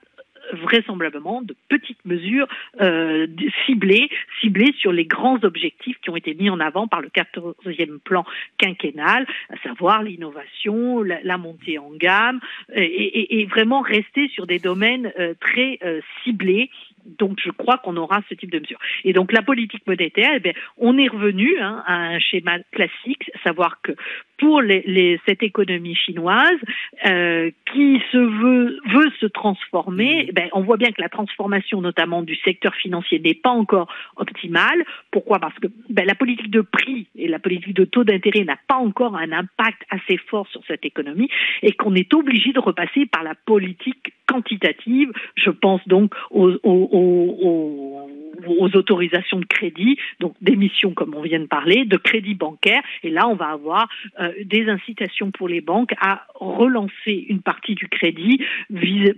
vraisemblablement 0.52 1.42
de 1.42 1.54
petites 1.68 2.04
mesures 2.04 2.46
euh, 2.80 3.26
ciblées, 3.66 4.08
ciblées 4.40 4.74
sur 4.78 4.92
les 4.92 5.04
grands 5.04 5.38
objectifs 5.42 5.98
qui 6.00 6.10
ont 6.10 6.16
été 6.16 6.34
mis 6.34 6.50
en 6.50 6.60
avant 6.60 6.86
par 6.86 7.00
le 7.00 7.08
14e 7.08 7.98
plan 7.98 8.24
quinquennal, 8.58 9.26
à 9.50 9.56
savoir 9.62 10.02
l'innovation, 10.02 11.02
la, 11.02 11.38
montée 11.38 11.78
en 11.78 11.90
gamme, 11.90 12.40
et, 12.74 13.46
vraiment 13.46 13.80
rester 13.80 14.28
sur 14.28 14.46
des 14.46 14.58
domaines 14.58 15.12
euh, 15.18 15.34
très 15.40 15.78
euh, 15.84 16.00
ciblés 16.24 16.70
donc 17.18 17.38
je 17.44 17.50
crois 17.50 17.78
qu'on 17.78 17.96
aura 17.96 18.20
ce 18.28 18.34
type 18.34 18.50
de 18.50 18.58
mesures. 18.58 18.78
Et 19.04 19.12
donc 19.12 19.32
la 19.32 19.42
politique 19.42 19.86
monétaire, 19.86 20.30
eh 20.34 20.40
bien, 20.40 20.52
on 20.76 20.98
est 20.98 21.08
revenu 21.08 21.58
hein, 21.58 21.82
à 21.86 21.94
un 21.94 22.18
schéma 22.18 22.58
classique, 22.72 23.30
savoir 23.44 23.80
que 23.82 23.92
pour 24.38 24.62
les, 24.62 25.20
cette 25.26 25.42
économie 25.42 25.96
chinoise 25.96 26.60
euh, 27.06 27.50
qui 27.72 28.00
se 28.12 28.18
veut, 28.18 28.78
veut 28.86 29.10
se 29.20 29.26
transformer, 29.26 30.30
ben, 30.32 30.48
on 30.52 30.62
voit 30.62 30.76
bien 30.76 30.90
que 30.92 31.02
la 31.02 31.08
transformation 31.08 31.80
notamment 31.80 32.22
du 32.22 32.36
secteur 32.36 32.74
financier 32.76 33.18
n'est 33.18 33.34
pas 33.34 33.50
encore 33.50 33.92
optimale. 34.16 34.84
Pourquoi? 35.10 35.40
Parce 35.40 35.58
que 35.58 35.66
ben, 35.90 36.06
la 36.06 36.14
politique 36.14 36.50
de 36.50 36.60
prix 36.60 37.08
et 37.16 37.26
la 37.26 37.40
politique 37.40 37.74
de 37.74 37.84
taux 37.84 38.04
d'intérêt 38.04 38.44
n'a 38.44 38.58
pas 38.68 38.76
encore 38.76 39.16
un 39.16 39.32
impact 39.32 39.82
assez 39.90 40.16
fort 40.16 40.46
sur 40.48 40.62
cette 40.66 40.84
économie 40.84 41.28
et 41.62 41.72
qu'on 41.72 41.94
est 41.94 42.14
obligé 42.14 42.52
de 42.52 42.60
repasser 42.60 43.06
par 43.06 43.24
la 43.24 43.34
politique 43.34 44.12
quantitative. 44.26 45.10
Je 45.34 45.50
pense 45.50 45.86
donc 45.88 46.14
aux, 46.30 46.52
aux, 46.62 46.88
aux 46.98 48.76
autorisations 48.76 49.38
de 49.38 49.44
crédit, 49.44 49.98
donc 50.20 50.34
d'émissions 50.40 50.92
comme 50.92 51.14
on 51.14 51.22
vient 51.22 51.40
de 51.40 51.46
parler, 51.46 51.84
de 51.84 51.96
crédit 51.96 52.34
bancaire. 52.34 52.82
Et 53.02 53.10
là, 53.10 53.28
on 53.28 53.34
va 53.34 53.46
avoir 53.46 53.88
euh, 54.20 54.32
des 54.44 54.68
incitations 54.68 55.30
pour 55.30 55.48
les 55.48 55.60
banques 55.60 55.92
à 56.00 56.26
relancer 56.34 57.26
une 57.28 57.40
partie 57.40 57.74
du 57.74 57.88
crédit 57.88 58.44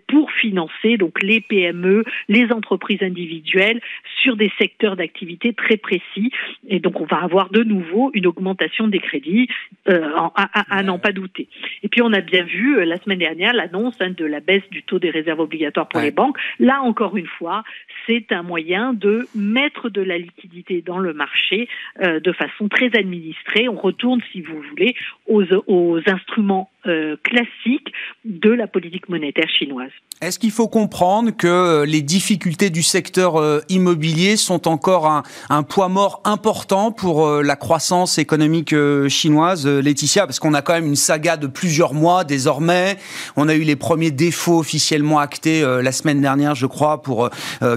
pour 0.09 0.31
financer 0.33 0.97
donc 0.97 1.23
les 1.23 1.41
PME, 1.41 2.05
les 2.29 2.53
entreprises 2.53 3.03
individuelles 3.03 3.81
sur 4.23 4.37
des 4.37 4.51
secteurs 4.59 4.97
d'activité 4.97 5.53
très 5.53 5.77
précis. 5.77 6.31
Et 6.69 6.81
donc, 6.81 7.01
on 7.01 7.07
va 7.07 7.19
avoir 7.23 7.51
de 7.51 7.63
nouveau 7.63 8.11
une 8.15 8.27
augmentation 8.27 8.89
des 8.89 9.01
crédits, 9.01 9.49
euh, 9.89 10.11
à, 10.35 10.83
n'en 10.83 10.99
pas 10.99 11.13
douter. 11.13 11.49
Et 11.83 11.89
puis, 11.89 12.03
on 12.03 12.13
a 12.13 12.21
bien 12.21 12.45
vu 12.45 12.79
euh, 12.79 12.85
la 12.85 12.97
semaine 12.97 13.19
dernière 13.19 13.53
l'annonce 13.53 13.95
hein, 14.01 14.11
de 14.11 14.25
la 14.25 14.41
baisse 14.41 14.69
du 14.71 14.83
taux 14.83 14.99
des 14.99 15.11
réserves 15.11 15.41
obligatoires 15.41 15.89
pour 15.89 16.01
les 16.01 16.11
banques. 16.11 16.39
Là, 16.59 16.81
encore 16.83 17.17
une 17.17 17.27
fois, 17.27 17.63
c'est 18.07 18.33
un 18.33 18.43
moyen 18.43 18.93
de 18.93 19.29
mettre 19.35 19.89
de 19.89 20.03
la 20.03 20.19
liquidité 20.19 20.83
dans 20.83 20.99
le 20.99 21.13
marché 21.13 21.69
euh, 22.01 22.21
de 22.21 22.33
façon 22.33 22.69
très 22.69 22.97
administrée. 22.97 23.69
On 23.69 23.77
retourne, 23.77 24.21
si 24.33 24.41
vous 24.41 24.61
voulez, 24.71 24.95
aux, 25.27 25.45
aux 25.67 26.01
instruments 26.07 26.71
euh, 26.87 27.17
classique 27.23 27.93
de 28.25 28.49
la 28.49 28.67
politique 28.67 29.11
monétaire 29.11 29.49
chinoise. 29.59 29.91
Est-ce 30.23 30.39
qu'il 30.39 30.51
faut 30.51 30.67
comprendre 30.67 31.31
que 31.31 31.47
euh, 31.47 31.85
les 31.85 32.01
difficultés 32.01 32.71
du 32.71 32.83
secteur 32.83 33.37
euh, 33.37 33.61
immobilier 33.69 34.39
sont 34.39 34.67
encore 34.67 35.23
un, 35.51 35.63
poids 35.63 35.91
mort 35.91 36.23
important 36.25 36.91
pour 36.91 37.29
la 37.43 37.57
croissance 37.57 38.17
économique 38.17 38.75
chinoise, 39.09 39.67
Laetitia? 39.67 40.27
Parce 40.27 40.39
qu'on 40.39 40.55
a 40.55 40.63
quand 40.63 40.73
même 40.73 40.87
une 40.87 40.97
saga 40.97 41.37
de 41.37 41.47
plusieurs 41.47 41.93
mois 41.93 42.25
désormais. 42.25 42.97
On 43.37 43.49
a 43.51 43.55
eu 43.55 43.63
les 43.63 43.77
premiers 43.77 44.11
défauts 44.11 44.59
officiellement 44.59 45.19
actés 45.19 45.61
la 45.61 45.93
semaine 45.93 46.23
dernière, 46.23 46.55
je 46.55 46.67
crois, 46.67 47.03
pour 47.03 47.29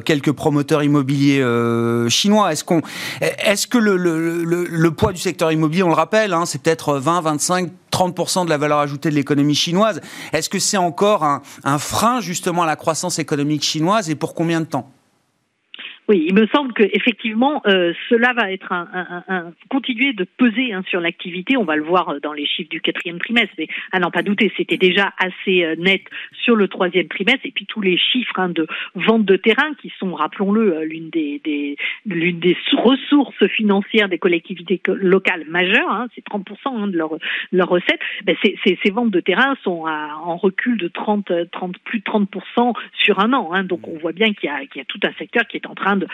quelques 0.06 0.32
promoteurs 0.32 0.82
immobiliers 0.82 1.44
chinois. 2.10 2.54
Est-ce 2.54 2.64
qu'on, 2.64 2.82
est-ce 3.22 3.68
que 3.68 3.78
le, 3.78 3.98
le, 3.98 4.44
le, 4.44 4.92
poids 4.92 5.12
du 5.12 5.20
secteur 5.20 5.52
immobilier, 5.52 5.84
on 5.84 5.90
le 5.90 5.94
rappelle, 5.94 6.34
hein, 6.34 6.46
c'est 6.46 6.62
peut-être 6.62 6.98
20, 6.98 7.22
25 7.22 7.70
30% 7.94 8.46
de 8.46 8.50
la 8.50 8.58
valeur 8.58 8.80
ajoutée 8.80 9.10
de 9.10 9.16
l'économie 9.16 9.56
chinoise. 9.56 10.02
Est-ce 10.32 10.50
que 10.50 10.60
c'est 10.60 10.78
encore 10.78 11.24
un, 11.24 11.42
un 11.64 11.78
frein 11.78 12.20
justement 12.22 12.64
à 12.64 12.66
la 12.66 12.76
croissance 12.76 13.20
économique 13.20 13.64
chinoise 13.64 14.10
et 14.10 14.16
pour 14.16 14.34
combien 14.34 14.62
de 14.62 14.66
temps? 14.66 14.90
Oui, 16.10 16.26
il 16.28 16.34
me 16.34 16.48
semble 16.48 16.74
que 16.74 16.84
effectivement, 16.84 17.62
euh, 17.66 17.94
cela 18.10 18.34
va 18.34 18.52
être 18.52 18.74
un, 18.74 18.88
un, 18.94 19.24
un, 19.30 19.54
continuer 19.70 20.12
de 20.12 20.26
peser 20.26 20.74
hein, 20.74 20.84
sur 20.90 21.00
l'activité. 21.00 21.56
On 21.56 21.64
va 21.64 21.78
le 21.78 21.84
voir 21.84 22.16
dans 22.22 22.34
les 22.34 22.46
chiffres 22.46 22.70
du 22.70 22.82
quatrième 22.82 23.20
trimestre, 23.20 23.54
mais 23.58 23.68
à 23.94 24.00
n'en 24.00 24.12
pas 24.12 24.22
douter, 24.22 24.52
c'était 24.58 24.78
déjà 24.78 25.14
assez 25.18 25.64
euh, 25.64 25.76
net 25.78 26.02
sur 26.44 26.58
le 26.58 26.68
troisième 26.68 27.08
trimestre. 27.08 27.46
Et 27.46 27.52
puis 27.52 27.66
tous 27.66 27.80
les 27.80 27.98
chiffres 27.98 28.38
hein, 28.38 28.50
de 28.50 28.68
vente 28.96 29.24
de 29.24 29.38
terrain, 29.38 29.74
qui 29.82 29.94
sont, 29.98 30.14
rappelons-le, 30.14 30.76
euh, 30.76 30.84
l'une 30.84 31.10
des, 31.10 31.40
des 31.44 31.78
l'une 32.06 32.40
des 32.40 32.58
ressources 32.74 33.48
financières 33.48 34.10
des 34.10 34.18
collectivités 34.18 34.82
locales 34.88 35.46
majeures, 35.48 35.90
hein, 35.90 36.08
c'est 36.16 36.26
30% 36.26 36.44
hein, 36.66 36.88
de 36.88 36.98
leurs 36.98 37.18
leur 37.54 37.70
recettes. 37.70 38.02
Ben, 38.26 38.36
ces, 38.44 38.58
ces, 38.66 38.92
ventes 38.92 39.12
de 39.12 39.22
terrain 39.22 39.56
sont 39.64 39.86
à, 39.86 40.18
en 40.26 40.36
recul 40.36 40.78
de 40.78 40.90
30, 40.90 41.32
30, 41.52 41.78
plus 41.80 42.00
de 42.00 42.04
30% 42.04 42.74
sur 42.94 43.20
un 43.20 43.32
an. 43.32 43.52
Hein, 43.54 43.64
donc 43.64 43.88
on 43.88 43.98
voit 44.00 44.12
bien 44.12 44.34
qu'il 44.34 44.50
y, 44.50 44.54
a, 44.54 44.66
qu'il 44.66 44.80
y 44.80 44.82
a 44.82 44.86
tout 44.86 45.00
un 45.04 45.14
secteur 45.18 45.48
qui 45.48 45.58
est 45.58 45.66
en 45.66 45.76
train 45.76 45.93
de, 45.98 46.08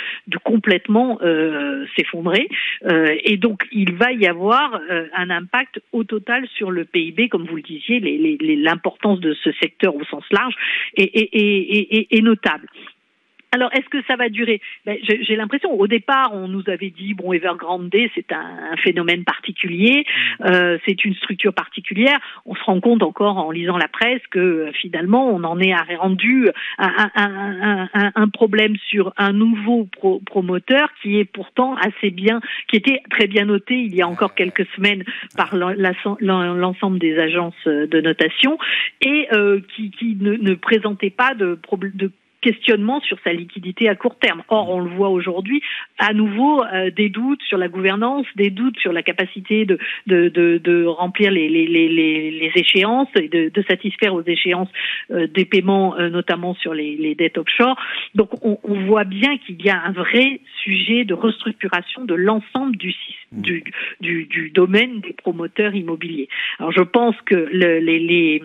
complètement 0.44 1.20
euh, 1.22 1.86
s'effondrer. 1.96 2.48
Euh, 2.86 3.16
et 3.24 3.38
donc, 3.38 3.68
il 3.72 3.94
va 3.94 4.12
y 4.12 4.28
avoir 4.28 4.80
euh, 4.90 5.08
un 5.16 5.30
impact 5.30 5.82
au 5.92 6.04
total 6.04 6.48
sur 6.56 6.72
le 6.72 6.86
PIB, 6.86 7.30
comme 7.30 7.46
vous 7.46 7.56
le 7.56 7.62
disiez, 7.62 8.00
l'importance 8.00 9.20
de 9.20 9.34
ce 9.34 9.52
secteur 9.54 9.96
au 9.96 10.04
sens 10.06 10.24
large 10.32 10.56
est 10.96 12.22
notable. 12.22 12.68
Alors, 13.52 13.72
est-ce 13.74 13.90
que 13.90 14.04
ça 14.08 14.16
va 14.16 14.30
durer? 14.30 14.62
Ben, 14.86 14.98
J'ai 15.04 15.36
l'impression, 15.36 15.74
au 15.74 15.88
départ, 15.88 16.32
on 16.34 16.48
nous 16.48 16.64
avait 16.68 16.92
dit, 16.92 17.16
bon, 17.16 17.34
Evergrande, 17.34 17.90
c'est 18.14 18.32
un, 18.32 18.76
phénomène 18.84 19.24
particulier, 19.24 20.06
mm. 20.40 20.44
euh, 20.46 20.78
c'est 20.86 21.04
une 21.04 21.16
structure 21.16 21.54
particulière. 21.54 22.18
On 22.46 22.56
se 22.56 22.64
rend 22.64 22.80
compte 22.80 23.04
encore 23.04 23.38
en 23.38 23.52
lisant 23.52 23.78
la 23.78 23.88
presse 23.88 24.22
que 24.30 24.40
euh, 24.40 24.72
finalement, 24.74 25.30
on 25.30 25.44
en 25.44 25.60
est 25.60 25.74
rendu 25.96 26.50
un, 26.78 27.10
un, 27.16 27.90
un, 27.94 28.12
un 28.14 28.28
problème 28.30 28.76
sur 28.88 29.14
un 29.18 29.34
nouveau 29.34 29.88
promoteur 30.26 30.90
qui 31.02 31.20
est 31.20 31.26
pourtant 31.26 31.76
assez 31.76 32.12
bien, 32.12 32.42
qui 32.68 32.78
était 32.78 33.02
très 33.10 33.28
bien 33.28 33.46
noté 33.46 33.76
il 33.76 33.96
y 33.96 34.02
a 34.02 34.08
encore 34.08 34.36
quelques 34.36 34.68
semaines 34.76 35.04
par 35.36 35.56
l'ensemble 35.56 37.00
des 37.00 37.18
agences 37.18 37.66
de 37.66 38.02
notation 38.02 38.58
et 39.02 39.28
euh, 39.34 39.62
qui, 39.76 39.92
qui 39.92 40.16
ne, 40.20 40.34
ne, 40.34 40.54
présentait 40.54 41.10
pas 41.10 41.34
de, 41.34 41.60
de 41.94 42.12
questionnement 42.42 43.02
sur 43.02 43.18
sa 43.24 43.34
liquidité 43.34 43.90
à 43.90 43.96
court 43.96 44.18
terme. 44.18 44.44
Or, 44.48 44.70
on 44.70 44.82
le 44.82 44.90
voit 44.90 45.10
aujourd'hui, 45.10 45.62
à 45.98 46.14
nouveau, 46.14 46.64
euh, 46.64 46.90
des 46.92 47.10
doutes 47.10 47.42
sur 47.44 47.58
la 47.58 47.68
gouvernance, 47.68 48.26
des 48.36 48.50
doutes 48.50 48.80
sur 48.80 48.94
la 48.94 49.04
capacité 49.04 49.66
de, 49.66 49.78
de, 50.08 50.30
de, 50.30 50.58
de 50.58 50.86
remplir 50.86 51.32
les, 51.32 51.50
les, 51.50 51.68
les, 51.68 51.88
les, 51.88 52.52
échéances 52.56 53.10
et 53.16 53.28
de, 53.28 53.50
de, 53.50 53.62
satisfaire 53.64 54.14
aux 54.14 54.24
échéances 54.24 54.70
euh, 55.12 55.28
des 55.28 55.46
paiements, 55.46 55.98
euh, 55.98 56.10
notamment 56.10 56.56
sur 56.56 56.74
les, 56.74 56.96
les 56.96 57.16
dettes 57.16 57.38
offshore. 57.38 57.78
Donc, 58.16 58.30
on, 58.44 58.58
on 58.64 58.86
voit 58.86 59.04
bien 59.04 59.38
qu'il 59.38 59.62
y 59.62 59.70
a 59.70 59.82
un 59.82 59.92
vrai 59.92 60.42
sujet 60.64 61.06
de 61.06 61.14
restructuration 61.14 62.06
de 62.06 62.16
l'ensemble 62.16 62.76
du, 62.78 62.96
mmh. 63.32 63.42
du, 63.42 63.64
du, 64.02 64.26
du, 64.26 64.50
domaine 64.50 65.02
des 65.02 65.14
promoteurs 65.14 65.76
immobiliers. 65.76 66.30
Alors, 66.60 66.72
je 66.72 66.82
pense 66.82 67.16
que 67.26 67.36
le, 67.36 67.80
les, 67.80 68.00
les, 68.00 68.44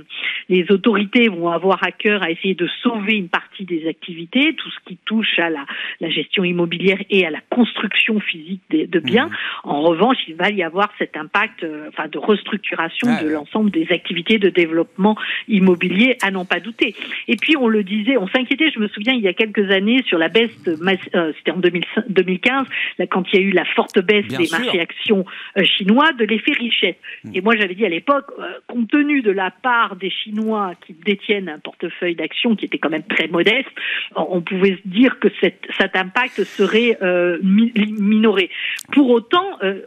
les 0.49 0.71
autorités 0.71 1.29
vont 1.29 1.49
avoir 1.49 1.83
à 1.83 1.93
cœur 1.93 2.23
à 2.23 2.31
essayer 2.31 2.55
de 2.55 2.69
sauver 2.83 3.15
une 3.15 3.29
partie 3.29 3.65
des 3.65 3.84
activités, 3.88 4.55
tout 4.55 4.71
ce 4.71 4.79
qui 4.87 4.99
touche 5.05 5.38
à 5.38 5.50
la, 5.50 5.64
la 6.00 6.11
gestion 6.11 6.45
immobilière 6.45 6.99
et 7.11 7.26
à 7.26 7.31
la 7.31 7.41
construction 7.50 8.21
physique 8.21 8.62
de, 8.71 8.87
de 8.87 8.99
biens. 9.00 9.26
Mmh. 9.26 9.71
En 9.71 9.83
revanche, 9.83 10.17
il 10.29 10.35
va 10.35 10.50
y 10.50 10.62
avoir 10.62 10.91
cet 10.99 11.17
impact 11.17 11.64
euh, 11.64 11.88
enfin, 11.88 12.09
de 12.09 12.19
restructuration 12.19 13.09
de 13.23 13.29
l'ensemble 13.29 13.71
des 13.71 13.87
activités 13.91 14.38
de 14.38 14.49
développement 14.49 15.17
immobilier, 15.49 16.17
à 16.23 16.31
n'en 16.31 16.45
pas 16.45 16.61
douter. 16.61 16.95
Et 17.29 17.37
puis, 17.37 17.57
on 17.57 17.69
le 17.69 17.83
disait, 17.83 18.17
on 18.17 18.29
s'inquiétait, 18.29 18.71
je 18.71 18.81
me 18.81 18.88
souviens, 18.88 19.12
il 19.12 19.21
y 19.21 19.29
a 19.29 19.33
quelques 19.33 19.71
années, 19.71 20.03
sur 20.07 20.19
la 20.19 20.29
baisse, 20.29 20.62
de, 20.64 20.73
euh, 21.14 21.33
c'était 21.37 21.50
en 21.50 21.59
2015, 21.59 22.67
là, 22.99 23.07
quand 23.07 23.25
il 23.33 23.41
y 23.41 23.43
a 23.43 23.47
eu 23.47 23.50
la 23.50 23.64
forte 23.64 23.99
baisse 24.00 24.26
des 24.29 24.49
marchés 24.50 24.81
actions 24.81 25.25
euh, 25.59 25.64
chinois, 25.64 26.12
de 26.12 26.25
l'effet 26.25 26.53
richesse. 26.53 26.97
Mmh. 27.25 27.31
Et 27.35 27.41
moi, 27.41 27.55
j'avais 27.57 27.75
dit 27.75 27.85
à 27.85 27.88
l'époque, 27.88 28.26
compte 28.67 28.88
tenu 28.88 29.23
de 29.23 29.31
la 29.31 29.50
part 29.50 29.97
des 29.97 30.11
Chinois 30.11 30.73
qui 30.87 30.95
détiennent 30.95 31.49
un 31.49 31.59
portefeuille 31.59 32.14
d'actions 32.14 32.57
qui 32.57 32.67
était 32.67 32.79
quand 32.79 32.91
même 32.91 33.05
très 33.05 33.29
modeste, 33.29 33.71
on 34.16 34.40
pouvait 34.40 34.76
se 34.83 34.88
dire 34.88 35.19
que 35.19 35.28
cet 35.40 35.97
impact 35.97 36.45
serait 36.45 36.99
euh, 37.02 37.38
minoré. 37.43 38.50
Pour 38.93 39.11
autant, 39.11 39.59
euh, 39.62 39.83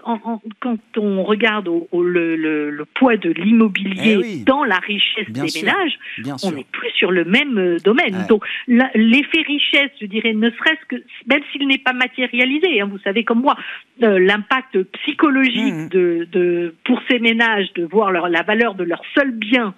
quand 0.60 0.78
on 0.98 1.24
regarde 1.24 1.70
le, 1.94 2.84
poids 2.96 3.18
de 3.18 3.30
l'immobilier 3.30 4.20
eh 4.24 4.44
dans 4.44 4.64
la 4.64 4.78
richesse 4.78 5.30
des 5.30 5.42
ménages, 5.42 6.00
on 6.44 6.52
n'est 6.52 6.66
plus 6.72 6.90
sur 6.92 7.12
le 7.12 7.26
même 7.26 7.58
euh, 7.58 7.78
domaine. 7.80 8.26
Donc 8.28 8.46
l'effet 8.68 9.42
richesse, 9.46 9.92
je 10.02 10.06
dirais, 10.06 10.34
ne 10.34 10.50
serait-ce 10.50 10.86
que, 10.88 11.04
même 11.28 11.42
s'il 11.52 11.68
n'est 11.68 11.78
pas 11.78 11.94
matérialisé, 11.94 12.82
hein, 12.82 12.88
vous 12.90 13.00
savez 13.00 13.24
comme 13.24 13.42
moi, 13.42 13.58
l'impact 14.00 14.82
psychologique 14.84 15.74
mmh. 15.74 15.90
de, 15.90 16.76
pour 16.84 17.02
ces 17.10 17.20
ménages 17.20 17.72
de 17.74 17.84
voir 17.84 18.12
la 18.12 18.44
valeur 18.44 18.76
de 18.76 18.84
leur 18.84 19.02
seul 19.16 19.32
bien 19.32 19.74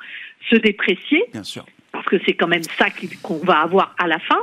se 0.50 0.56
déprécier. 0.56 1.24
Bien 1.32 1.44
sûr 1.44 1.66
parce 2.00 2.08
que 2.08 2.26
c'est 2.26 2.34
quand 2.34 2.48
même 2.48 2.64
ça 2.78 2.86
qu'on 3.22 3.40
va 3.40 3.60
avoir 3.60 3.94
à 3.98 4.08
la 4.08 4.20
fin, 4.20 4.40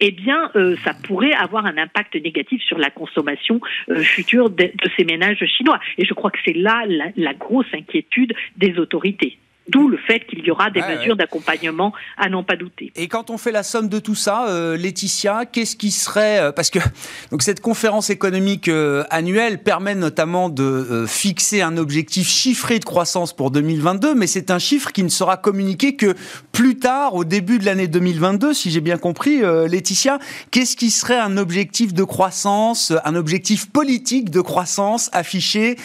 eh 0.00 0.10
bien, 0.10 0.50
euh, 0.56 0.76
ça 0.84 0.92
pourrait 0.92 1.32
avoir 1.32 1.64
un 1.64 1.78
impact 1.78 2.14
négatif 2.16 2.62
sur 2.62 2.76
la 2.76 2.90
consommation 2.90 3.60
euh, 3.88 4.02
future 4.02 4.50
de, 4.50 4.70
ces 4.96 5.04
ménages 5.04 5.42
chinois. 5.46 5.80
Et 5.96 6.04
je 6.04 6.12
crois 6.12 6.30
que 6.30 6.38
c'est 6.44 6.52
là 6.52 6.84
la, 7.16 7.34
grosse 7.34 7.66
inquiétude 7.72 8.34
des 8.56 8.78
autorités. 8.78 9.38
D'où 9.68 9.88
le 9.88 9.98
fait 9.98 10.20
qu'il 10.20 10.40
y 10.40 10.50
aura 10.50 10.70
des 10.70 10.80
mesures 10.80 11.14
d'accompagnement 11.14 11.92
à 12.16 12.30
n'en 12.30 12.42
pas 12.42 12.56
douter. 12.56 12.90
Et 12.96 13.06
quand 13.06 13.28
on 13.28 13.36
fait 13.36 13.52
la 13.52 13.62
somme 13.62 13.88
de 13.88 13.98
tout 13.98 14.14
ça, 14.14 14.48
euh, 14.48 14.78
Laetitia, 14.78 15.44
qu'est-ce 15.44 15.76
qui 15.76 15.90
serait 15.90 16.40
euh, 16.40 16.52
parce 16.52 16.70
que 16.70 16.78
donc 17.30 17.42
cette 17.42 17.60
conférence 17.60 18.08
économique 18.08 18.68
euh, 18.68 19.04
annuelle 19.10 19.62
permet 19.62 19.94
notamment 19.94 20.48
de 20.48 21.04
fixer 21.06 21.60
un 21.60 21.76
objectif 21.76 22.28
chiffré 22.28 22.78
de 22.78 22.84
croissance 22.84 23.34
pour 23.34 23.50
2022, 23.50 24.14
mais 24.14 24.26
c'est 24.26 24.50
un 24.50 24.58
chiffre 24.58 24.90
qui 24.90 25.02
ne 25.02 25.08
sera 25.08 25.36
communiqué 25.36 25.96
que 25.96 26.14
plus 26.52 26.78
tard, 26.78 27.14
au 27.14 27.24
début 27.24 27.58
de 27.58 27.66
l'année 27.66 27.88
2022, 27.88 28.54
si 28.54 28.70
j'ai 28.70 28.80
bien 28.80 28.96
compris, 28.96 29.40
Laetitia. 29.40 30.18
Qu'est-ce 30.50 30.76
qui 30.76 30.90
serait 30.90 31.18
un 31.18 31.36
objectif 31.36 31.92
de 31.92 32.04
croissance, 32.04 32.92
un 33.04 33.14
objectif 33.14 33.70
politique 33.70 34.30
de 34.30 34.40
croissance 34.40 35.10
affiché, 35.12 35.76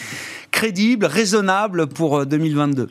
crédible, 0.50 1.06
raisonnable 1.06 1.86
pour 1.86 2.24
2022 2.26 2.88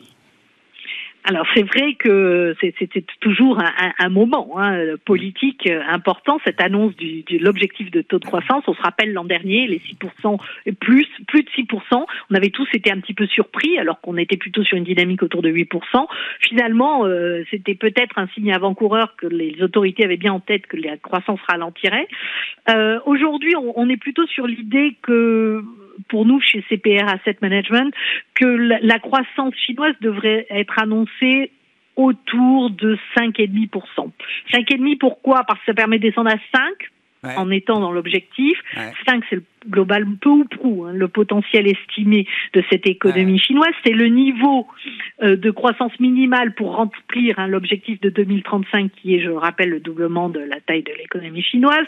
alors 1.24 1.46
c'est 1.54 1.62
vrai 1.62 1.94
que 1.94 2.54
c'était 2.60 3.04
toujours 3.20 3.58
un, 3.98 4.08
moment 4.10 4.58
hein, 4.58 4.96
politique 5.06 5.66
important, 5.88 6.38
cette 6.44 6.60
annonce 6.60 6.94
du, 6.96 7.22
de 7.22 7.38
l'objectif 7.42 7.90
de 7.90 8.02
taux 8.02 8.18
de 8.18 8.26
croissance. 8.26 8.64
On 8.66 8.74
se 8.74 8.82
rappelle 8.82 9.12
l'an 9.14 9.24
dernier, 9.24 9.66
les 9.66 9.78
6%, 9.78 10.38
plus, 10.80 11.08
plus 11.26 11.42
de 11.42 11.48
6%. 11.48 12.04
On 12.30 12.34
avait 12.34 12.50
tous 12.50 12.68
été 12.74 12.92
un 12.92 13.00
petit 13.00 13.14
peu 13.14 13.26
surpris 13.26 13.78
alors 13.78 14.02
qu'on 14.02 14.18
était 14.18 14.36
plutôt 14.36 14.62
sur 14.64 14.76
une 14.76 14.84
dynamique 14.84 15.22
autour 15.22 15.40
de 15.40 15.50
8%. 15.50 16.06
Finalement, 16.40 17.06
euh, 17.06 17.42
c'était 17.50 17.74
peut-être 17.74 18.18
un 18.18 18.28
signe 18.28 18.52
avant-coureur 18.52 19.16
que 19.16 19.26
les 19.26 19.62
autorités 19.62 20.04
avaient 20.04 20.18
bien 20.18 20.34
en 20.34 20.40
tête 20.40 20.66
que 20.66 20.76
la 20.76 20.98
croissance 20.98 21.40
ralentirait. 21.48 22.06
Euh, 22.68 22.98
Aujourd'hui, 23.06 23.56
on, 23.56 23.72
on 23.76 23.88
est 23.88 23.96
plutôt 23.96 24.26
sur 24.26 24.46
l'idée 24.46 24.96
que 25.02 25.62
pour 26.08 26.26
nous 26.26 26.40
chez 26.40 26.64
CPR 26.68 27.08
Asset 27.08 27.36
Management 27.40 27.92
que 28.34 28.44
la, 28.44 28.98
croissance 28.98 29.54
chinoise 29.54 29.94
devrait 30.00 30.46
être 30.50 30.78
annoncée 30.78 31.10
autour 31.96 32.70
de 32.70 32.98
5,5%. 33.16 34.10
5,5% 34.52 34.98
pourquoi? 34.98 35.44
Parce 35.44 35.60
que 35.60 35.66
ça 35.66 35.74
permet 35.74 35.98
de 35.98 36.08
descendre 36.08 36.30
à 36.30 36.38
5 36.56 36.90
en 37.36 37.50
étant 37.50 37.80
dans 37.80 37.92
l'objectif. 37.92 38.58
5, 39.06 39.24
c'est 39.28 39.36
le 39.36 39.44
global 39.68 40.04
peu 40.20 40.28
ou 40.28 40.44
prou, 40.44 40.84
hein, 40.84 40.92
le 40.92 41.08
potentiel 41.08 41.66
estimé 41.66 42.26
de 42.52 42.62
cette 42.70 42.86
économie 42.86 43.38
chinoise. 43.38 43.72
C'est 43.84 43.92
le 43.92 44.06
niveau 44.06 44.66
euh, 45.22 45.36
de 45.36 45.50
croissance 45.50 45.98
minimale 46.00 46.54
pour 46.54 46.76
remplir 46.76 47.38
hein, 47.38 47.46
l'objectif 47.46 48.00
de 48.00 48.10
2035 48.10 48.90
qui 48.92 49.14
est, 49.14 49.20
je 49.20 49.30
rappelle, 49.30 49.70
le 49.70 49.80
doublement 49.80 50.28
de 50.28 50.40
la 50.40 50.60
taille 50.60 50.82
de 50.82 50.92
l'économie 50.98 51.42
chinoise. 51.42 51.86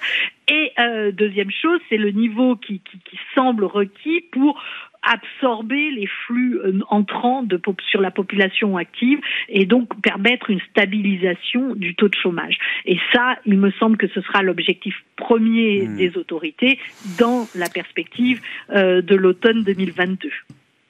Et 0.48 0.72
euh, 0.78 1.12
deuxième 1.12 1.50
chose, 1.50 1.80
c'est 1.88 1.96
le 1.98 2.10
niveau 2.10 2.56
qui, 2.56 2.80
qui, 2.80 2.98
qui 2.98 3.18
semble 3.34 3.64
requis 3.64 4.24
pour 4.32 4.62
absorber 5.06 5.90
les 5.90 6.06
flux 6.06 6.58
euh, 6.58 6.80
entrants 6.88 7.42
de, 7.42 7.60
sur 7.88 8.00
la 8.00 8.10
population 8.10 8.76
active 8.76 9.20
et 9.48 9.66
donc 9.66 9.88
permettre 10.02 10.50
une 10.50 10.60
stabilisation 10.70 11.74
du 11.74 11.94
taux 11.94 12.08
de 12.08 12.14
chômage. 12.14 12.58
Et 12.84 12.98
ça, 13.12 13.36
il 13.46 13.58
me 13.58 13.70
semble 13.72 13.96
que 13.96 14.08
ce 14.08 14.20
sera 14.20 14.42
l'objectif 14.42 14.94
premier 15.16 15.86
hmm. 15.86 15.96
des 15.96 16.16
autorités 16.16 16.78
dans 17.18 17.48
la 17.54 17.68
perspective 17.68 18.40
euh, 18.70 19.02
de 19.02 19.14
l'automne 19.14 19.62
2022. 19.62 20.30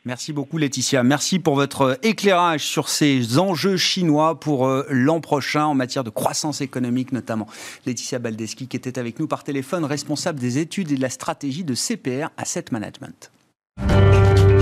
Merci 0.07 0.33
beaucoup 0.33 0.57
Laetitia. 0.57 1.03
Merci 1.03 1.41
pour 1.41 1.57
votre 1.57 1.99
éclairage 2.05 2.61
sur 2.61 2.89
ces 2.89 3.41
enjeux 3.41 3.77
chinois 3.77 4.39
pour 4.39 4.69
euh, 4.69 4.85
l'an 4.89 5.21
prochain 5.21 5.65
en 5.65 5.75
matière 5.75 6.05
de 6.05 6.11
croissance 6.11 6.61
économique 6.61 7.11
notamment. 7.11 7.49
Laetitia 7.87 8.21
Baldeschi 8.21 8.69
qui 8.69 8.77
était 8.77 9.01
avec 9.01 9.19
nous 9.19 9.27
par 9.27 9.43
téléphone, 9.43 9.85
responsable 9.85 10.39
des 10.39 10.59
études 10.59 10.93
et 10.93 10.97
de 10.97 11.03
la 11.03 11.11
stratégie 11.11 11.65
de 11.65 11.75
CPR 11.75 12.29
Asset 12.37 12.67
Management. 12.71 13.33
Thank 13.79 14.51
you. 14.51 14.56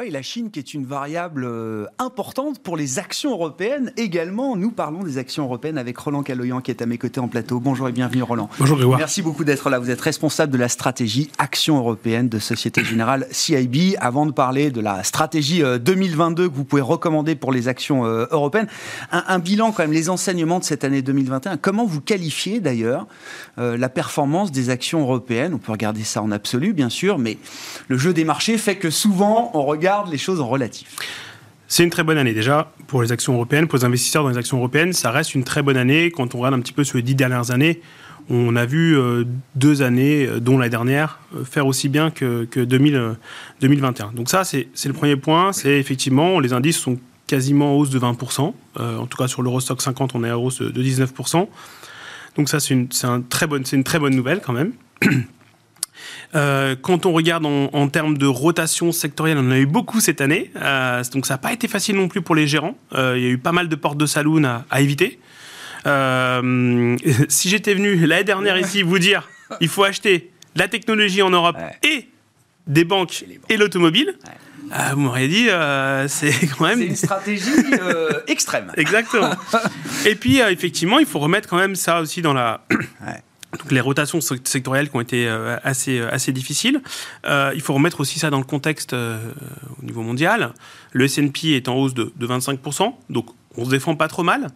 Oui, 0.00 0.10
la 0.10 0.22
Chine 0.22 0.52
qui 0.52 0.60
est 0.60 0.74
une 0.74 0.86
variable 0.86 1.44
euh, 1.44 1.86
importante 1.98 2.60
pour 2.60 2.76
les 2.76 3.00
actions 3.00 3.32
européennes 3.32 3.92
également. 3.96 4.54
Nous 4.54 4.70
parlons 4.70 5.02
des 5.02 5.18
actions 5.18 5.42
européennes 5.42 5.76
avec 5.76 5.98
Roland 5.98 6.22
Caloyan 6.22 6.60
qui 6.60 6.70
est 6.70 6.80
à 6.82 6.86
mes 6.86 6.98
côtés 6.98 7.18
en 7.18 7.26
plateau. 7.26 7.58
Bonjour 7.58 7.88
et 7.88 7.92
bienvenue 7.92 8.22
Roland. 8.22 8.48
Bonjour 8.60 8.76
Grégoire. 8.76 9.00
Merci 9.00 9.22
beaucoup 9.22 9.42
d'être 9.42 9.70
là. 9.70 9.80
Vous 9.80 9.90
êtes 9.90 10.00
responsable 10.00 10.52
de 10.52 10.58
la 10.58 10.68
stratégie 10.68 11.32
Action 11.38 11.78
européenne 11.78 12.28
de 12.28 12.38
Société 12.38 12.84
Générale 12.84 13.26
CIB. 13.32 13.96
Avant 13.98 14.24
de 14.24 14.30
parler 14.30 14.70
de 14.70 14.80
la 14.80 15.02
stratégie 15.02 15.62
2022 15.62 16.44
euh, 16.44 16.48
que 16.48 16.54
vous 16.54 16.64
pouvez 16.64 16.82
recommander 16.82 17.34
pour 17.34 17.50
les 17.50 17.66
actions 17.66 18.06
euh, 18.06 18.26
européennes, 18.30 18.68
un, 19.10 19.40
bilan 19.40 19.72
quand 19.72 19.82
même, 19.82 19.92
les 19.92 20.10
enseignements 20.10 20.60
de 20.60 20.64
cette 20.64 20.84
année 20.84 21.02
2021. 21.02 21.56
Comment 21.56 21.86
vous 21.86 22.00
qualifiez 22.00 22.60
d'ailleurs 22.60 23.08
la 23.56 23.88
performance 23.88 24.52
des 24.52 24.70
actions 24.70 25.00
européennes? 25.00 25.54
On 25.54 25.58
peut 25.58 25.72
regarder 25.72 26.04
ça 26.04 26.22
en 26.22 26.30
absolu 26.30 26.72
bien 26.72 26.88
sûr, 26.88 27.18
mais 27.18 27.38
le 27.88 27.98
jeu 27.98 28.12
des 28.12 28.24
marchés 28.24 28.58
fait 28.58 28.76
que 28.76 28.90
souvent 28.90 29.50
on 29.54 29.64
regarde 29.64 29.87
les 30.10 30.18
choses 30.18 30.40
en 30.40 30.48
relatif 30.48 30.96
c'est 31.68 31.84
une 31.84 31.90
très 31.90 32.02
bonne 32.02 32.18
année 32.18 32.32
déjà 32.32 32.72
pour 32.86 33.02
les 33.02 33.12
actions 33.12 33.34
européennes, 33.34 33.68
pour 33.68 33.78
les 33.78 33.84
investisseurs 33.84 34.22
dans 34.22 34.30
les 34.30 34.38
actions 34.38 34.56
européennes. 34.56 34.94
Ça 34.94 35.10
reste 35.10 35.34
une 35.34 35.44
très 35.44 35.62
bonne 35.62 35.76
année. 35.76 36.10
Quand 36.10 36.34
on 36.34 36.38
regarde 36.38 36.54
un 36.54 36.60
petit 36.60 36.72
peu 36.72 36.82
sur 36.82 36.96
les 36.96 37.02
dix 37.02 37.14
dernières 37.14 37.50
années, 37.50 37.82
on 38.30 38.56
a 38.56 38.66
vu 38.66 38.96
euh, 38.98 39.24
deux 39.54 39.82
années, 39.82 40.26
euh, 40.26 40.40
dont 40.40 40.58
la 40.58 40.68
dernière, 40.68 41.20
euh, 41.36 41.44
faire 41.44 41.66
aussi 41.66 41.88
bien 41.88 42.10
que, 42.10 42.44
que 42.46 42.60
2021. 42.60 44.12
Donc 44.14 44.28
ça, 44.30 44.44
c'est 44.44 44.68
le 44.86 44.92
premier 44.92 45.16
point. 45.16 45.52
C'est 45.52 45.78
effectivement, 45.78 46.40
les 46.40 46.54
indices 46.54 46.78
sont 46.78 46.98
quasiment 47.26 47.74
en 47.74 47.78
hausse 47.78 47.90
de 47.90 47.98
20%. 47.98 48.54
en 48.78 49.06
tout 49.06 49.18
cas, 49.18 49.28
sur 49.28 49.42
l'Eurostock 49.42 49.82
50, 49.82 50.14
on 50.14 50.24
est 50.24 50.30
en 50.30 50.40
hausse 50.40 50.62
de 50.62 50.82
19%. 50.82 51.46
Donc 52.36 52.48
ça, 52.48 52.60
c'est 52.60 52.72
une, 52.72 52.88
un 53.02 53.22
une 53.72 53.84
très 53.84 53.98
bonne 53.98 54.14
nouvelle 54.14 54.40
quand 54.40 54.54
même. 54.54 54.72
Euh, 56.34 56.76
quand 56.80 57.06
on 57.06 57.12
regarde 57.12 57.46
en, 57.46 57.88
termes 57.88 58.18
de 58.18 58.26
rotation 58.26 58.92
sectorielle, 58.92 59.38
on 59.38 59.48
en 59.48 59.50
a 59.50 59.58
eu 59.58 59.66
beaucoup 59.66 60.00
cette 60.00 60.20
année. 60.20 60.50
Euh, 60.56 61.02
donc 61.12 61.26
ça 61.26 61.34
n'a 61.34 61.38
pas 61.38 61.52
été 61.52 61.68
facile 61.68 61.96
non 61.96 62.08
plus 62.08 62.22
pour 62.22 62.34
les 62.34 62.46
gérants. 62.46 62.76
Euh, 62.94 63.14
il 63.16 63.22
y 63.22 63.26
a 63.26 63.30
eu 63.30 63.38
pas 63.38 63.52
mal 63.52 63.68
de 63.68 63.76
portes 63.76 63.98
de 63.98 64.06
saloon 64.06 64.44
à, 64.44 64.80
éviter. 64.80 65.18
si 67.28 67.48
j'étais 67.48 67.72
venu 67.72 67.94
l'année 68.06 68.24
dernière 68.24 68.58
ici 68.58 68.82
vous 68.82 68.98
dire 68.98 69.26
il 69.60 69.68
faut 69.68 69.84
acheter 69.84 70.30
la 70.54 70.68
technologie 70.68 71.22
en 71.22 71.30
Europe 71.30 71.56
et 71.82 72.08
des 72.66 72.84
banques 72.84 73.24
et 73.48 73.56
l'automobile, 73.56 74.18
vous 74.92 75.00
m'auriez 75.00 75.28
dit, 75.28 75.48
c'est 76.08 76.46
quand 76.58 76.66
même. 76.66 76.80
C'est 76.80 76.86
une 76.86 76.96
stratégie 76.96 77.50
extrême. 78.26 78.70
Exactement. 78.76 79.30
Et 80.04 80.14
puis, 80.14 80.40
effectivement, 80.40 80.98
il 80.98 81.06
faut 81.06 81.20
remettre 81.20 81.48
quand 81.48 81.56
même 81.56 81.74
ça 81.74 82.00
aussi 82.02 82.20
dans 82.20 82.34
la, 82.34 82.60
donc 83.56 83.72
les 83.72 83.80
rotations 83.80 84.20
sectorielles 84.20 84.90
qui 84.90 84.96
ont 84.96 85.00
été 85.00 85.26
euh, 85.26 85.56
assez, 85.62 85.98
euh, 85.98 86.12
assez 86.12 86.32
difficiles. 86.32 86.82
Euh, 87.26 87.52
il 87.54 87.62
faut 87.62 87.72
remettre 87.72 88.00
aussi 88.00 88.18
ça 88.18 88.28
dans 88.30 88.38
le 88.38 88.44
contexte 88.44 88.92
au 88.92 89.84
niveau 89.84 90.02
mondial. 90.02 90.52
Le 90.92 91.04
S&P 91.04 91.56
est 91.56 91.68
en 91.68 91.76
hausse 91.76 91.94
de, 91.94 92.12
25%, 92.20 92.92
donc 93.08 93.26
on 93.56 93.64
se 93.64 93.70
défend 93.70 93.96
pas 93.96 94.08
trop 94.08 94.22
mal. 94.22 94.48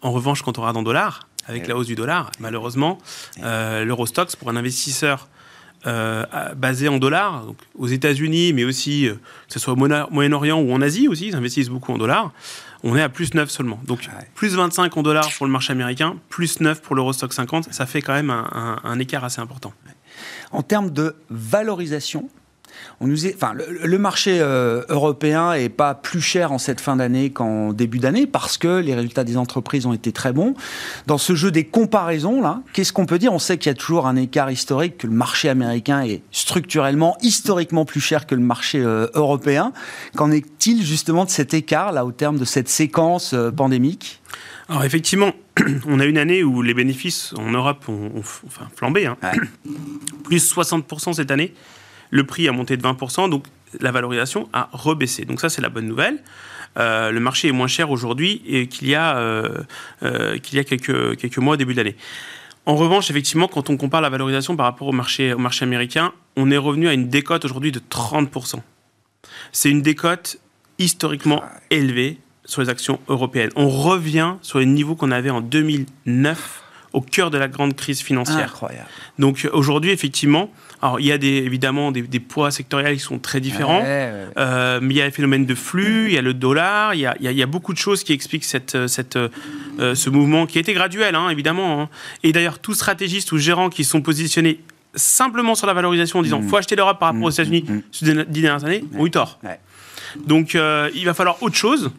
En 0.00 0.10
revanche, 0.10 0.42
quand 0.42 0.58
on 0.58 0.62
regarde 0.62 0.76
en 0.76 0.82
dollars, 0.82 1.28
avec 1.46 1.66
la 1.66 1.76
hausse 1.76 1.86
du 1.86 1.94
dollar, 1.94 2.30
malheureusement, 2.40 2.98
l'Eurostox, 3.40 4.34
pour 4.36 4.48
un 4.50 4.56
investisseur 4.56 5.28
basé 5.84 6.88
en 6.88 6.98
dollars, 6.98 7.46
donc 7.46 7.56
aux 7.76 7.86
États-Unis, 7.86 8.52
mais 8.52 8.64
aussi 8.64 9.08
que 9.46 9.52
ce 9.52 9.60
soit 9.60 9.74
au 9.74 9.76
Moyen-Orient 9.76 10.60
ou 10.60 10.72
en 10.72 10.82
Asie 10.82 11.06
aussi, 11.06 11.28
ils 11.28 11.36
investissent 11.36 11.68
beaucoup 11.68 11.92
en 11.92 11.98
dollars 11.98 12.32
on 12.82 12.96
est 12.96 13.02
à 13.02 13.08
plus 13.08 13.34
9 13.34 13.50
seulement. 13.50 13.80
Donc 13.84 14.08
plus 14.34 14.54
25 14.54 14.96
en 14.96 15.02
dollars 15.02 15.30
pour 15.36 15.46
le 15.46 15.52
marché 15.52 15.72
américain, 15.72 16.16
plus 16.28 16.60
9 16.60 16.82
pour 16.82 16.96
l'Eurostock 16.96 17.32
50, 17.32 17.72
ça 17.72 17.86
fait 17.86 18.02
quand 18.02 18.14
même 18.14 18.30
un 18.30 18.98
écart 18.98 19.24
assez 19.24 19.40
important. 19.40 19.72
En 20.50 20.62
termes 20.62 20.90
de 20.90 21.16
valorisation, 21.30 22.28
on 23.00 23.06
nous 23.06 23.26
enfin, 23.26 23.52
le, 23.54 23.98
marché 23.98 24.38
euh, 24.40 24.82
européen 24.88 25.52
est 25.52 25.68
pas 25.68 25.94
plus 25.94 26.20
cher 26.20 26.52
en 26.52 26.58
cette 26.58 26.80
fin 26.80 26.96
d'année 26.96 27.30
qu'en 27.30 27.72
début 27.72 27.98
d'année 27.98 28.26
parce 28.26 28.58
que 28.58 28.78
les 28.78 28.94
résultats 28.94 29.24
des 29.24 29.36
entreprises 29.36 29.86
ont 29.86 29.92
été 29.92 30.12
très 30.12 30.32
bons. 30.32 30.54
Dans 31.06 31.18
ce 31.18 31.34
jeu 31.34 31.50
des 31.50 31.64
comparaisons, 31.64 32.40
là, 32.40 32.62
qu'est-ce 32.72 32.92
qu'on 32.92 33.06
peut 33.06 33.18
dire? 33.18 33.32
On 33.32 33.38
sait 33.38 33.58
qu'il 33.58 33.70
y 33.70 33.74
a 33.74 33.74
toujours 33.74 34.06
un 34.06 34.16
écart 34.16 34.50
historique, 34.50 34.98
que 34.98 35.06
le 35.06 35.12
marché 35.12 35.48
américain 35.48 36.02
est 36.02 36.22
structurellement, 36.30 37.16
historiquement 37.22 37.84
plus 37.84 38.00
cher 38.00 38.26
que 38.26 38.34
le 38.34 38.42
marché 38.42 38.80
euh, 38.80 39.08
européen. 39.14 39.72
Qu'en 40.16 40.30
est-il 40.30 40.84
justement 40.84 41.24
de 41.24 41.30
cet 41.30 41.54
écart, 41.54 41.92
là, 41.92 42.04
au 42.04 42.12
terme 42.12 42.38
de 42.38 42.44
cette 42.44 42.68
séquence 42.68 43.34
euh, 43.34 43.50
pandémique? 43.50 44.20
Alors 44.68 44.84
effectivement, 44.84 45.32
on 45.86 46.00
a 46.00 46.04
une 46.04 46.18
année 46.18 46.42
où 46.42 46.62
les 46.62 46.74
bénéfices 46.74 47.34
en 47.36 47.50
Europe 47.50 47.88
ont, 47.88 48.22
flambé, 48.74 49.06
hein. 49.06 49.16
plus 50.24 50.54
60% 50.54 51.14
cette 51.14 51.30
année 51.30 51.54
le 52.12 52.24
prix 52.24 52.46
a 52.46 52.52
monté 52.52 52.76
de 52.76 52.82
20%, 52.82 53.28
donc 53.28 53.46
la 53.80 53.90
valorisation 53.90 54.48
a 54.52 54.68
rebaissé. 54.72 55.24
Donc 55.24 55.40
ça, 55.40 55.48
c'est 55.48 55.62
la 55.62 55.70
bonne 55.70 55.86
nouvelle. 55.86 56.22
Euh, 56.78 57.10
le 57.10 57.20
marché 57.20 57.48
est 57.48 57.52
moins 57.52 57.66
cher 57.66 57.90
aujourd'hui 57.90 58.68
qu'il 58.70 58.88
y 58.88 58.94
a, 58.94 59.16
euh, 59.16 59.62
euh, 60.02 60.38
qu'il 60.38 60.56
y 60.56 60.60
a 60.60 60.64
quelques, 60.64 61.16
quelques 61.16 61.38
mois 61.38 61.54
au 61.54 61.56
début 61.56 61.72
de 61.72 61.78
l'année. 61.78 61.96
En 62.66 62.76
revanche, 62.76 63.10
effectivement, 63.10 63.48
quand 63.48 63.70
on 63.70 63.76
compare 63.76 64.02
la 64.02 64.10
valorisation 64.10 64.56
par 64.56 64.66
rapport 64.66 64.88
au 64.88 64.92
marché, 64.92 65.32
au 65.32 65.38
marché 65.38 65.64
américain, 65.64 66.12
on 66.36 66.50
est 66.50 66.56
revenu 66.56 66.86
à 66.86 66.92
une 66.92 67.08
décote 67.08 67.44
aujourd'hui 67.44 67.72
de 67.72 67.80
30%. 67.80 68.60
C'est 69.50 69.70
une 69.70 69.82
décote 69.82 70.38
historiquement 70.78 71.42
élevée 71.70 72.18
sur 72.44 72.60
les 72.60 72.68
actions 72.68 73.00
européennes. 73.08 73.50
On 73.56 73.68
revient 73.68 74.34
sur 74.42 74.58
les 74.58 74.66
niveaux 74.66 74.94
qu'on 74.94 75.10
avait 75.10 75.30
en 75.30 75.40
2009 75.40 76.61
au 76.92 77.00
cœur 77.00 77.30
de 77.30 77.38
la 77.38 77.48
grande 77.48 77.74
crise 77.74 78.00
financière. 78.00 78.50
Incroyable. 78.50 78.88
Donc 79.18 79.48
aujourd'hui, 79.52 79.90
effectivement, 79.90 80.50
alors 80.82 80.98
il 80.98 81.06
y 81.06 81.12
a 81.12 81.18
des, 81.18 81.28
évidemment 81.28 81.92
des, 81.92 82.20
poids 82.20 82.50
sectoriels 82.50 82.94
qui 82.94 83.00
sont 83.00 83.20
très 83.20 83.40
différents, 83.40 83.82
euh, 83.84 84.80
mais 84.82 84.94
il 84.94 84.96
y 84.96 85.00
a 85.00 85.04
le 85.04 85.12
phénomène 85.12 85.46
de 85.46 85.54
flux, 85.54 86.08
il 86.08 86.14
y 86.14 86.18
a 86.18 86.22
le 86.22 86.34
dollar, 86.34 86.94
il 86.94 87.00
y 87.00 87.06
a, 87.06 87.14
il 87.20 87.30
y 87.30 87.42
a, 87.42 87.46
beaucoup 87.46 87.72
de 87.72 87.78
choses 87.78 88.02
qui 88.02 88.12
expliquent 88.12 88.44
cette, 88.44 88.88
cette, 88.88 89.16
euh, 89.16 89.28
ce 89.94 90.10
mouvement 90.10 90.44
qui 90.46 90.58
a 90.58 90.60
été 90.60 90.74
graduel, 90.74 91.14
hein, 91.14 91.28
évidemment. 91.28 91.80
Hein. 91.80 91.88
Et 92.24 92.32
d'ailleurs, 92.32 92.58
tous 92.58 92.74
stratégistes 92.74 93.30
ou 93.30 93.38
gérants 93.38 93.70
qui 93.70 93.84
sont 93.84 94.02
positionnés 94.02 94.60
simplement 94.94 95.54
sur 95.54 95.68
la 95.68 95.72
valorisation 95.72 96.18
en 96.18 96.22
disant 96.22 96.40
mmh. 96.40 96.48
faut 96.48 96.56
acheter 96.56 96.74
l'Europe 96.74 96.98
par 96.98 97.10
rapport 97.10 97.22
aux 97.22 97.28
mmh, 97.28 97.32
États-Unis 97.32 97.64
mmh, 97.66 97.80
ces 97.92 98.24
dix 98.26 98.42
dernières 98.42 98.64
années 98.64 98.84
ont 98.98 99.06
eu 99.06 99.10
tort. 99.10 99.38
Donc 100.26 100.54
euh, 100.54 100.90
il 100.94 101.04
va 101.04 101.14
falloir 101.14 101.42
autre 101.42 101.56
chose. 101.56 101.92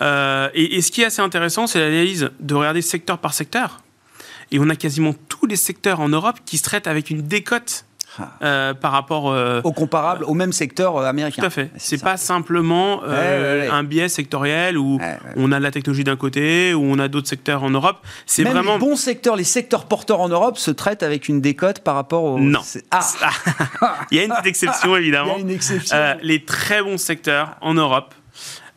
et, 0.00 0.76
et, 0.76 0.80
ce 0.80 0.90
qui 0.90 1.02
est 1.02 1.04
assez 1.04 1.20
intéressant, 1.20 1.66
c'est 1.66 1.78
l'analyse 1.78 2.30
de 2.40 2.54
regarder 2.54 2.80
secteur 2.80 3.18
par 3.18 3.34
secteur. 3.34 3.82
Et 4.50 4.58
on 4.58 4.68
a 4.68 4.76
quasiment 4.76 5.14
tous 5.28 5.46
les 5.46 5.56
secteurs 5.56 6.00
en 6.00 6.08
Europe 6.08 6.38
qui 6.44 6.58
se 6.58 6.62
traitent 6.62 6.86
avec 6.86 7.10
une 7.10 7.22
décote 7.22 7.84
ah. 8.20 8.32
Euh, 8.42 8.74
par 8.74 8.92
rapport 8.92 9.30
euh, 9.30 9.60
au 9.62 9.72
comparable, 9.72 10.24
au 10.24 10.34
même 10.34 10.52
secteur 10.52 10.96
euh, 10.96 11.04
américain. 11.04 11.42
Tout 11.42 11.46
à 11.46 11.50
fait. 11.50 11.70
C'est 11.76 12.02
pas 12.02 12.16
simplement 12.16 13.02
un 13.04 13.84
biais 13.84 14.08
sectoriel 14.08 14.76
où 14.76 15.00
on 15.36 15.52
a 15.52 15.60
la 15.60 15.70
technologie 15.70 16.04
d'un 16.04 16.16
côté, 16.16 16.74
où 16.74 16.82
on 16.82 16.98
a 16.98 17.08
d'autres 17.08 17.28
secteurs 17.28 17.62
en 17.62 17.70
Europe. 17.70 17.98
C'est 18.26 18.44
vraiment 18.44 18.74
les 18.74 18.78
bons 18.78 18.96
secteurs, 18.96 19.36
les 19.36 19.44
secteurs 19.44 19.86
porteurs 19.86 20.20
en 20.20 20.28
Europe 20.28 20.58
se 20.58 20.70
traitent 20.70 21.02
avec 21.02 21.28
une 21.28 21.40
décote 21.40 21.80
par 21.80 21.94
rapport 21.94 22.24
au. 22.24 22.38
Non. 22.38 22.60
Ah. 22.90 23.06
Il 24.10 24.18
y 24.18 24.20
a 24.20 24.24
une 24.24 24.34
exception 24.44 24.96
évidemment. 24.96 25.34
Il 25.38 25.40
y 25.40 25.42
a 25.42 25.48
une 25.48 25.54
exception. 25.54 25.96
les 26.22 26.44
très 26.44 26.82
bons 26.82 26.98
secteurs 26.98 27.56
en 27.60 27.74
Europe. 27.74 28.14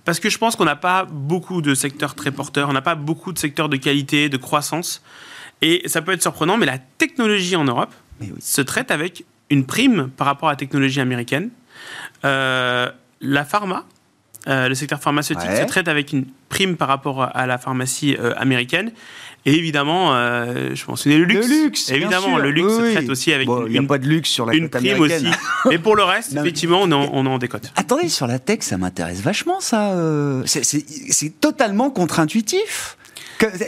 Parce 0.03 0.19
que 0.19 0.29
je 0.29 0.37
pense 0.37 0.55
qu'on 0.55 0.65
n'a 0.65 0.75
pas 0.75 1.05
beaucoup 1.05 1.61
de 1.61 1.75
secteurs 1.75 2.15
très 2.15 2.31
porteurs, 2.31 2.69
on 2.69 2.73
n'a 2.73 2.81
pas 2.81 2.95
beaucoup 2.95 3.33
de 3.33 3.39
secteurs 3.39 3.69
de 3.69 3.77
qualité, 3.77 4.29
de 4.29 4.37
croissance. 4.37 5.03
Et 5.61 5.83
ça 5.85 6.01
peut 6.01 6.11
être 6.11 6.21
surprenant, 6.21 6.57
mais 6.57 6.65
la 6.65 6.77
technologie 6.77 7.55
en 7.55 7.63
Europe 7.63 7.93
se 8.39 8.61
traite 8.61 8.91
avec 8.91 9.25
une 9.49 9.65
prime 9.65 10.09
par 10.15 10.27
rapport 10.27 10.49
à 10.49 10.53
la 10.53 10.55
technologie 10.57 11.01
américaine. 11.01 11.49
Euh, 12.25 12.89
la 13.19 13.45
pharma, 13.45 13.85
euh, 14.47 14.69
le 14.69 14.75
secteur 14.75 14.99
pharmaceutique 14.99 15.51
se 15.51 15.65
traite 15.65 15.87
avec 15.87 16.13
une 16.13 16.25
prime 16.49 16.77
par 16.77 16.87
rapport 16.87 17.29
à 17.35 17.45
la 17.45 17.57
pharmacie 17.57 18.15
euh, 18.19 18.33
américaine. 18.37 18.91
Et 19.45 19.55
évidemment, 19.55 20.13
je 20.13 20.85
mentionnais 20.87 21.17
le 21.17 21.25
luxe. 21.25 21.47
Le 21.47 21.63
luxe, 21.63 21.89
évidemment, 21.89 22.37
le 22.37 22.51
luxe 22.51 22.73
se 22.73 22.91
traite 22.93 23.09
aussi 23.09 23.33
avec 23.33 23.47
une, 23.47 23.67
il 23.69 23.77
a 23.77 23.83
pas 23.83 23.97
de 23.97 24.07
luxe 24.07 24.29
sur 24.29 24.45
la 24.45 24.53
une 24.53 24.69
prime 24.69 24.99
aussi. 24.99 25.25
Mais 25.67 25.79
pour 25.79 25.95
le 25.95 26.03
reste, 26.03 26.33
effectivement, 26.37 26.81
on, 26.83 26.91
en, 26.91 27.09
on 27.11 27.25
en 27.25 27.39
décote. 27.39 27.71
Attendez, 27.75 28.07
sur 28.07 28.27
la 28.27 28.37
tech, 28.37 28.59
ça 28.61 28.77
m'intéresse 28.77 29.21
vachement, 29.21 29.59
ça. 29.59 29.95
C'est 30.45 31.39
totalement 31.39 31.89
contre-intuitif. 31.89 32.97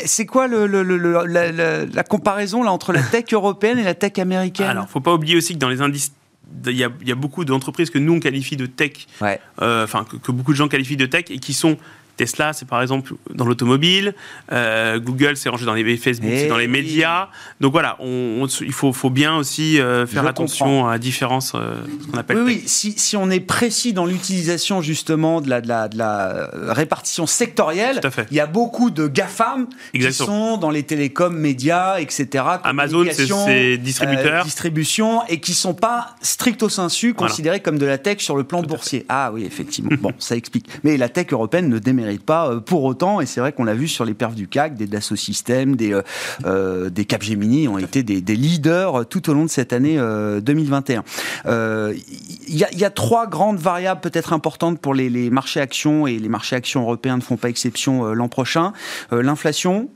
C'est 0.06 0.26
quoi 0.26 0.48
le, 0.48 0.66
la, 0.68 2.04
comparaison 2.04 2.64
là, 2.64 2.72
entre 2.72 2.94
la 2.94 3.02
tech 3.12 3.26
européenne 3.32 3.80
et 3.80 3.84
la 3.84 3.96
tech 3.96 4.20
américaine? 4.20 4.68
Alors, 4.68 4.90
faut 4.90 5.00
pas 5.00 5.14
oublier 5.14 5.36
aussi 5.36 5.54
que 5.54 5.60
dans 5.60 5.70
les 5.70 5.82
indices 5.82 6.14
il 6.68 6.78
y, 6.78 6.84
a, 6.84 7.16
beaucoup 7.16 7.46
d'entreprises 7.46 7.90
que 7.90 7.98
nous 7.98 8.14
on 8.14 8.20
qualifie 8.20 8.58
de 8.58 8.66
tech, 8.66 9.08
euh, 9.22 9.84
enfin 9.84 10.06
que, 10.06 10.32
beaucoup 10.32 10.52
de 10.52 10.58
gens 10.58 10.68
qualifient 10.68 10.98
de 10.98 11.06
tech 11.06 11.26
et 11.30 11.40
qui 11.40 11.54
sont 11.54 11.78
Tesla, 12.18 12.54
c'est 12.54 12.68
par 12.68 12.82
exemple 12.82 13.14
dans 13.34 13.46
l'automobile. 13.46 14.14
Euh, 14.52 15.00
Google, 15.00 15.36
c'est 15.36 15.50
rangé 15.50 15.66
dans 15.66 15.74
les 15.74 15.98
Facebook, 15.98 16.32
c'est 16.36 16.48
dans 16.48 16.58
les 16.58 16.68
médias. 16.68 17.30
Donc 17.60 17.72
voilà, 17.72 17.98
il 18.02 18.72
faut, 18.72 18.94
faut, 18.94 19.10
bien 19.10 19.36
aussi 19.36 19.80
euh, 19.80 20.06
faire 20.06 20.26
attention 20.28 20.88
à 20.88 20.92
la 20.92 20.98
différence, 21.00 21.54
euh, 21.56 21.76
ce 22.02 22.08
qu'on 22.08 22.18
appelle. 22.18 22.38
Oui, 22.38 22.44
oui. 22.46 22.64
Si, 22.66 22.94
si, 22.98 23.18
on 23.18 23.30
est 23.30 23.40
précis 23.40 23.94
dans 23.94 24.06
l'utilisation 24.06 24.82
justement 24.82 25.42
de 25.42 25.50
la, 25.50 25.62
de 25.62 25.68
la, 25.68 25.88
de 25.88 25.98
la 25.98 26.50
répartition 26.70 27.26
sectorielle, 27.26 28.00
il 28.30 28.38
y 28.38 28.40
a 28.40 28.46
beaucoup 28.46 28.92
de 28.92 29.08
GAFAM 29.08 29.68
qui 29.94 30.14
sont 30.14 30.58
dans 30.58 30.70
les 30.70 30.84
télécoms, 30.84 31.36
médias, 31.36 32.00
etc. 32.00 32.46
Amazon, 32.64 33.06
c'est 33.12 33.78
distributeurs. 33.78 34.44
distribution, 34.46 35.26
et 35.28 35.40
qui 35.40 35.54
sont 35.54 35.74
pas 35.74 36.16
stricto 36.22 36.70
sensu 36.70 37.14
considérés 37.14 37.60
comme 37.60 37.78
de 37.78 37.86
la 37.86 37.98
tech 37.98 38.20
sur 38.20 38.38
le 38.38 38.44
plan 38.44 38.62
boursier. 38.62 39.06
Ah 39.10 39.32
oui, 39.34 39.46
effectivement. 39.46 39.92
bon, 40.00 40.12
ça 40.20 40.36
explique. 40.36 40.68
Mais 40.84 40.98
la 40.98 41.10
tech 41.10 41.28
européenne 41.32 41.70
ne 41.70 41.80
démérite 41.80 42.03
mérite 42.04 42.26
pas 42.26 42.50
euh, 42.50 42.60
pour 42.60 42.84
autant. 42.84 43.22
Et 43.22 43.26
c'est 43.26 43.40
vrai 43.40 43.52
qu'on 43.52 43.64
l'a 43.64 43.74
vu 43.74 43.88
sur 43.88 44.06
les 44.06 44.14
perfs 44.14 44.36
du 44.36 44.48
CAC, 44.48 44.76
des 44.76 44.88
Dassault 44.88 45.16
Systèmes, 45.16 45.76
des, 45.76 45.94
euh, 45.94 46.02
euh, 46.46 46.90
des 46.90 47.06
Capgemini 47.06 47.68
ont 47.68 47.78
été 47.78 48.04
des, 48.04 48.22
leaders 48.36 49.08
tout 49.08 49.30
au 49.30 49.34
long 49.34 49.46
de 49.46 49.50
cette 49.50 49.74
année 49.74 49.98
2021. 49.98 51.04
Il 51.46 52.58
y, 52.58 52.86
a, 52.86 52.90
trois 52.90 53.28
grandes 53.28 53.58
variables 53.58 54.02
peut-être 54.02 54.34
importantes 54.34 54.80
pour 54.80 54.94
les, 54.94 55.10
les, 55.10 55.30
marchés 55.30 55.60
actions 55.60 56.08
et 56.08 56.18
les 56.18 56.30
marchés 56.30 56.56
actions 56.56 56.82
européens 56.82 57.18
ne 57.18 57.22
font 57.22 57.38
pas 57.38 57.50
exception 57.50 58.14
l'an 58.14 58.28
prochain. 58.28 58.74
L'inflation, 59.12 59.90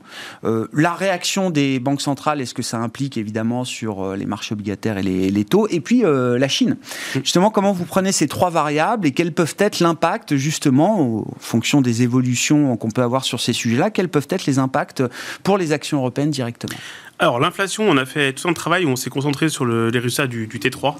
la 0.44 0.94
réaction 0.94 1.50
des 1.50 1.80
banques 1.80 2.00
centrales, 2.00 2.40
est-ce 2.40 2.54
que 2.54 2.62
ça 2.62 2.78
implique 2.78 3.16
évidemment 3.16 3.64
sur 3.64 4.14
les 4.14 4.26
marchés 4.26 4.52
obligataires 4.52 4.98
et 4.98 5.02
les, 5.02 5.30
les 5.30 5.44
taux, 5.44 5.66
et 5.68 5.80
puis 5.80 6.02
la 6.04 6.48
Chine. 6.48 6.76
Justement, 7.14 7.50
comment 7.50 7.72
vous 7.72 7.84
prenez 7.84 8.12
ces 8.12 8.28
trois 8.28 8.50
variables 8.50 9.06
et 9.06 9.10
quels 9.10 9.32
peuvent 9.32 9.56
être 9.58 9.80
l'impact 9.80 10.36
justement 10.36 11.18
en 11.18 11.24
fonction 11.40 11.80
des 11.80 11.97
évolutions 12.02 12.76
qu'on 12.76 12.90
peut 12.90 13.02
avoir 13.02 13.24
sur 13.24 13.40
ces 13.40 13.52
sujets-là, 13.52 13.90
quels 13.90 14.08
peuvent 14.08 14.28
être 14.30 14.46
les 14.46 14.58
impacts 14.58 15.02
pour 15.42 15.58
les 15.58 15.72
actions 15.72 15.98
européennes 15.98 16.30
directement? 16.30 16.76
Alors 17.20 17.40
l'inflation, 17.40 17.88
on 17.88 17.96
a 17.96 18.04
fait 18.04 18.32
tout 18.32 18.48
un 18.48 18.52
travail 18.52 18.84
où 18.84 18.88
on 18.88 18.96
s'est 18.96 19.10
concentré 19.10 19.48
sur 19.48 19.64
le, 19.64 19.90
les 19.90 19.98
résultats 19.98 20.28
du, 20.28 20.46
T3. 20.46 20.94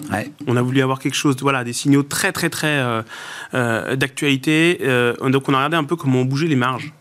On 0.48 0.56
a 0.56 0.62
voulu 0.62 0.82
avoir 0.82 0.98
quelque 0.98 1.14
chose, 1.14 1.36
voilà, 1.40 1.62
des 1.62 1.72
signaux 1.72 2.02
très 2.02 2.32
très 2.32 2.50
très 2.50 2.78
euh, 2.78 3.02
euh, 3.54 3.94
d'actualité. 3.94 4.78
Euh, 4.82 5.14
donc 5.28 5.48
on 5.48 5.54
a 5.54 5.58
regardé 5.58 5.76
un 5.76 5.84
peu 5.84 5.94
comment 5.94 6.24
bouger 6.24 6.48
les 6.48 6.56
marges. 6.56 6.92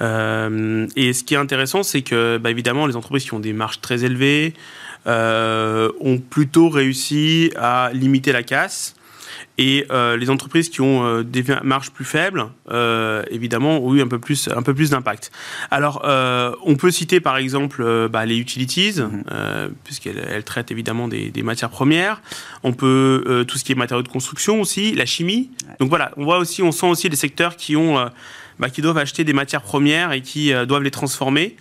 et 0.00 1.12
ce 1.12 1.24
qui 1.24 1.34
est 1.34 1.38
intéressant, 1.38 1.82
c'est 1.82 2.02
que 2.02 2.38
bah, 2.38 2.50
évidemment 2.50 2.86
les 2.86 2.96
entreprises 2.96 3.24
qui 3.24 3.34
ont 3.34 3.40
des 3.40 3.54
marges 3.54 3.80
très 3.80 4.04
élevées 4.04 4.52
ont 5.06 6.18
plutôt 6.18 6.68
réussi 6.68 7.52
à 7.56 7.90
limiter 7.94 8.32
la 8.32 8.42
casse. 8.42 8.94
Et 9.62 9.86
euh, 9.90 10.16
les 10.16 10.30
entreprises 10.30 10.70
qui 10.70 10.80
ont 10.80 11.04
euh, 11.04 11.22
des 11.22 11.44
marges 11.62 11.90
plus 11.90 12.06
faibles, 12.06 12.46
euh, 12.70 13.22
évidemment, 13.30 13.84
ont 13.84 13.94
eu 13.94 14.00
un 14.00 14.08
peu 14.08 14.18
plus, 14.18 14.48
un 14.48 14.62
peu 14.62 14.72
plus 14.72 14.88
d'impact. 14.88 15.30
Alors, 15.70 16.02
on 16.64 16.76
peut 16.76 16.90
citer 16.90 17.20
par 17.20 17.36
exemple 17.36 18.08
bah, 18.08 18.24
les 18.24 18.38
utilities, 18.38 18.92
mm-hmm. 18.92 19.68
puisqu'elles 19.84 20.44
traitent 20.44 20.70
évidemment 20.70 21.08
des, 21.08 21.42
matières 21.42 21.68
premières. 21.68 22.22
On 22.62 22.72
peut 22.72 23.44
tout 23.46 23.58
ce 23.58 23.64
qui 23.64 23.72
est 23.72 23.74
matériaux 23.74 24.02
de 24.02 24.08
construction 24.08 24.62
aussi, 24.62 24.94
la 24.94 25.04
chimie. 25.04 25.50
Donc 25.78 25.90
voilà, 25.90 26.12
on 26.16 26.24
voit 26.24 26.38
aussi, 26.38 26.62
on 26.62 26.72
sent 26.72 26.86
aussi 26.86 27.10
des 27.10 27.16
secteurs 27.16 27.56
qui 27.56 27.76
ont, 27.76 27.96
bah, 28.58 28.70
qui 28.70 28.80
doivent 28.80 28.98
acheter 28.98 29.24
des 29.24 29.34
matières 29.34 29.62
premières 29.62 30.12
et 30.12 30.22
qui 30.22 30.52
doivent 30.66 30.82
les 30.82 30.90
transformer. 30.90 31.56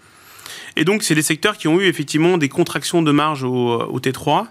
Et 0.78 0.86
donc, 0.86 1.04
c'est 1.04 1.16
des 1.16 1.22
secteurs 1.22 1.58
qui 1.58 1.68
ont 1.68 1.80
eu 1.82 1.86
effectivement 1.86 2.38
des 2.38 2.50
contractions 2.50 3.02
de 3.02 3.12
marge 3.12 3.44
au, 3.44 3.82
au 3.82 4.00
T3 4.00 4.48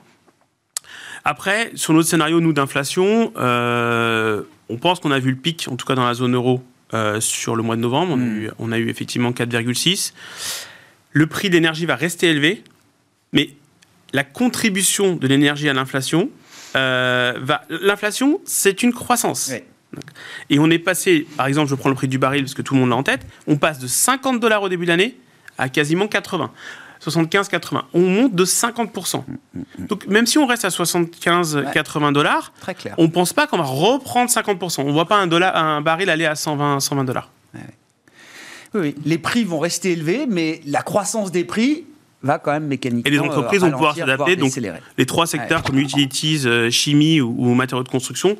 après, 1.25 1.71
sur 1.75 1.93
notre 1.93 2.09
scénario, 2.09 2.41
nous, 2.41 2.53
d'inflation, 2.53 3.33
euh, 3.37 4.43
on 4.69 4.77
pense 4.77 5.01
qu'on 5.01 5.11
a 5.11 5.19
vu 5.19 5.31
le 5.31 5.37
pic, 5.37 5.67
en 5.71 5.77
tout 5.77 5.87
cas 5.87 5.95
dans 5.95 6.07
la 6.07 6.15
zone 6.15 6.35
euro, 6.35 6.63
euh, 6.95 7.21
sur 7.21 7.57
le 7.57 7.63
mois 7.63 7.77
de 7.77 7.81
novembre. 7.81 8.19
On, 8.59 8.73
a, 8.73 8.79
eu, 8.79 8.89
effectivement 8.89 9.31
4,6. 9.33 10.13
Le 11.13 11.27
prix 11.27 11.49
de 11.49 11.55
l'énergie 11.55 11.87
va 11.87 11.97
rester 11.97 12.29
élevé, 12.29 12.63
mais 13.33 13.51
la 14.13 14.25
contribution 14.25 15.17
de 15.17 15.27
l'énergie 15.27 15.69
à 15.69 15.75
l'inflation 15.75 16.31
euh, 16.77 17.35
va. 17.41 17.63
L'inflation, 17.69 18.41
c'est 18.45 18.83
une 18.83 18.93
croissance. 18.93 19.53
Et 20.51 20.59
on 20.59 20.71
est 20.71 20.79
passé, 20.79 21.27
par 21.37 21.47
exemple, 21.47 21.69
je 21.71 21.75
prends 21.75 21.89
le 21.89 21.95
prix 21.95 22.09
du 22.09 22.19
baril 22.19 22.43
parce 22.43 22.55
que 22.55 22.63
tout 22.63 22.75
le 22.75 22.81
monde 22.81 22.91
l'a 22.91 22.97
en 22.97 23.03
tête, 23.03 23.27
on 23.47 23.57
passe 23.57 23.79
de 23.79 23.87
50 23.87 24.39
dollars 24.39 24.63
au 24.63 24.69
début 24.69 24.85
de 24.85 24.91
l'année 24.91 25.17
à 25.57 25.69
quasiment 25.69 26.09
80. 26.09 26.53
75-80. 27.05 27.83
On 27.95 28.01
monte 28.01 28.35
de 28.35 28.45
50%. 28.45 29.23
Donc 29.79 30.07
même 30.07 30.27
si 30.27 30.39
on 30.39 30.47
reste 30.47 30.65
à 30.65 30.69
75-80 30.69 32.13
dollars, 32.13 32.53
on 32.97 33.05
ne 33.05 33.09
pense 33.09 33.33
pas 33.33 33.47
qu'on 33.47 33.59
va 33.59 33.65
reprendre 33.65 34.31
50%. 34.31 34.83
On 34.83 34.85
ne 34.85 34.93
voit 34.93 35.07
pas 35.07 35.17
un, 35.17 35.27
dollar, 35.27 35.57
un 35.57 35.81
baril 35.81 36.11
aller 36.11 36.27
à 36.27 36.35
120, 36.35 36.81
120 36.81 37.05
dollars. 37.05 37.31
Oui, 38.75 38.95
les 39.05 39.19
prix 39.19 39.45
vont 39.45 39.59
rester 39.59 39.93
élevés, 39.93 40.27
mais 40.29 40.61
la 40.67 40.83
croissance 40.83 41.33
des 41.33 41.45
prix 41.45 41.87
va 42.23 42.39
quand 42.39 42.53
même 42.53 42.67
mécaniquement. 42.67 43.09
Et 43.09 43.11
les 43.11 43.19
entreprises 43.19 43.61
vont 43.61 43.71
pouvoir 43.71 43.97
s'adapter. 43.97 44.37
Donc, 44.37 44.53
les 44.99 45.07
trois 45.07 45.27
secteurs 45.27 45.63
comme 45.63 45.79
utilities, 45.79 46.43
euh, 46.45 46.71
chimie 46.71 47.21
ou, 47.21 47.35
ou 47.39 47.55
matériaux 47.55 47.85
de 47.85 47.89
construction 47.89 48.37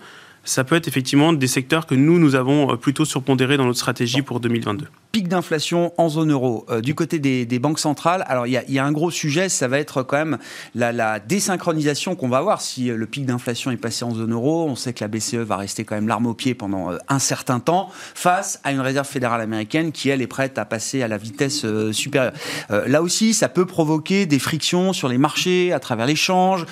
ça 0.49 0.65
peut 0.65 0.77
être 0.77 0.89
effectivement 0.89 1.35
des 1.35 1.47
secteurs 1.47 1.87
que 1.87 1.95
nous, 1.95 2.19
nous 2.19 2.35
avons 2.35 2.73
euh, 2.73 2.77
plutôt 2.77 3.05
surpondérés 3.05 3.59
dans 3.59 3.67
notre 3.67 3.79
stratégie 3.79 4.23
pour 4.23 4.41
2022. 4.41 4.87
Pic 5.13 5.29
d'inflation 5.29 5.93
en 5.99 6.09
zone 6.09 6.33
euro. 6.33 6.65
Euh, 6.71 6.81
du 6.81 6.95
côté 6.95 7.19
des, 7.19 7.59
banques 7.59 7.79
centrales, 7.79 8.25
alors 8.29 8.47
il 8.47 8.53
y, 8.53 8.79
a 8.79 8.85
un 8.85 8.93
gros 8.93 9.11
sujet, 9.11 9.49
ça 9.49 9.69
va 9.69 9.79
être 9.79 10.03
quand 10.03 10.17
même 10.17 10.39
la, 10.75 11.21
désynchronisation 11.21 12.15
qu'on 12.15 12.29
va 12.29 12.39
avoir 12.39 12.63
si 12.63 12.91
euh, 12.91 12.97
le 12.97 13.07
pic 13.07 13.27
d'inflation 13.27 13.71
est 13.71 13.77
passé 13.77 14.05
en 14.05 14.15
zone 14.15 14.33
euro. 14.33 14.67
On 14.67 14.75
sait 14.75 14.95
que 14.95 15.05
la 15.05 15.09
BCE 15.09 15.35
va 15.35 15.57
rester 15.57 15.85
quand 15.85 15.97
même 15.97 16.09
l'arme 16.09 16.27
au 16.27 16.35
pied 16.35 16.55
pendant 16.55 16.93
un 17.09 17.19
certain 17.19 17.61
temps 17.61 17.91
face 18.15 18.61
à 18.65 18.73
une 18.73 18.81
réserve 18.81 19.07
fédérale 19.07 19.43
américaine 19.43 19.93
qui, 19.93 20.09
elle, 20.09 20.23
est 20.23 20.27
prête 20.27 20.57
à 20.57 20.65
passer 20.65 21.03
à 21.03 21.09
la 21.09 21.19
vitesse 21.19 21.67
supérieure. 21.93 22.33
là 22.71 23.03
aussi, 23.03 23.35
ça 23.35 23.49
peut 23.49 23.67
provoquer 23.67 24.25
des 24.25 24.39
frictions 24.39 24.93
sur 24.93 25.09
les 25.09 25.19
marchés 25.19 25.73
à 25.73 25.81
travers 25.81 26.07
l'échange 26.07 26.65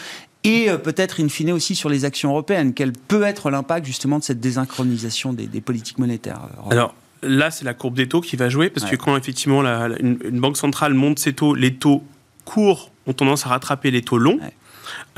et 0.47 0.71
euh, 0.71 0.79
peut-être 0.79 1.21
in 1.21 1.29
fine 1.29 1.53
aussi 1.53 1.75
sur 1.75 1.89
les 1.89 2.05
actions 2.05 2.31
européennes. 2.31 2.73
Quel 2.73 2.93
peut 2.93 3.23
être 3.25 3.51
l'impact 3.51 3.85
justement 3.85 4.19
de 4.19 4.25
cette 4.25 4.41
désynchronisation 4.41 5.33
des, 5.33 5.61
politiques 5.61 5.99
monétaires 5.99 6.41
Alors, 6.71 6.95
là, 7.23 7.51
c'est 7.51 7.65
la 7.65 7.75
courbe 7.75 7.97
des 7.97 8.09
taux 8.09 8.21
qui 8.21 8.37
va 8.37 8.49
jouer, 8.49 8.71
parce 8.71 8.89
que 8.89 8.97
quand 8.97 9.17
effectivement 9.17 9.63
une, 9.99 10.41
banque 10.41 10.57
centrale 10.57 10.95
monte 10.95 11.19
ses 11.19 11.33
taux, 11.33 11.55
les 11.55 11.75
taux 11.75 12.03
courts 12.45 12.93
ont 13.07 13.13
tendance 13.13 13.45
à 13.47 13.51
rattraper 13.51 13.91
les 13.91 14.03
taux 14.03 14.19
longs. 14.19 14.39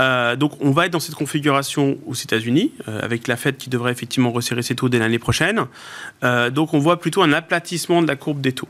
Euh, 0.00 0.36
donc 0.36 0.52
on 0.60 0.70
va 0.70 0.86
être 0.86 0.92
dans 0.92 1.00
cette 1.00 1.14
configuration 1.14 1.98
aux 2.06 2.14
États-Unis, 2.14 2.72
euh, 2.88 3.00
avec 3.02 3.28
la 3.28 3.36
Fed 3.36 3.56
qui 3.58 3.68
devrait 3.68 3.92
effectivement 3.92 4.30
resserrer 4.30 4.62
ses 4.62 4.74
taux 4.74 4.88
dès 4.88 4.98
l'année 4.98 5.18
prochaine. 5.18 5.66
Euh, 6.24 6.50
donc 6.50 6.72
on 6.72 6.78
voit 6.78 6.98
plutôt 6.98 7.22
un 7.22 7.32
aplatissement 7.32 8.00
de 8.00 8.06
la 8.06 8.16
courbe 8.16 8.40
des 8.40 8.52
taux. 8.52 8.68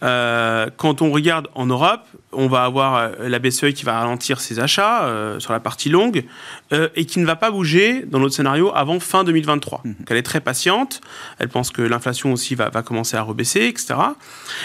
Quand 0.00 1.02
on 1.02 1.10
regarde 1.10 1.48
en 1.54 1.66
Europe, 1.66 2.06
on 2.32 2.46
va 2.46 2.64
avoir 2.64 2.96
euh, 2.96 3.28
la 3.28 3.38
BCE 3.38 3.72
qui 3.74 3.84
va 3.84 3.98
ralentir 3.98 4.40
ses 4.40 4.60
achats 4.60 5.04
euh, 5.04 5.40
sur 5.40 5.52
la 5.52 5.60
partie 5.60 5.88
longue 5.88 6.24
euh, 6.72 6.88
et 6.94 7.04
qui 7.04 7.18
ne 7.18 7.26
va 7.26 7.36
pas 7.36 7.50
bouger 7.50 8.04
dans 8.06 8.18
notre 8.18 8.34
scénario 8.34 8.70
avant 8.74 9.00
fin 9.00 9.24
2023. 9.24 9.82
Mhm. 9.84 9.94
Elle 10.08 10.16
est 10.16 10.22
très 10.22 10.40
patiente, 10.40 11.00
elle 11.38 11.48
pense 11.48 11.70
que 11.70 11.82
l'inflation 11.82 12.32
aussi 12.32 12.54
va, 12.54 12.68
va, 12.68 12.82
commencer 12.82 13.16
à 13.16 13.22
rebaisser, 13.22 13.62
etc. 13.62 13.94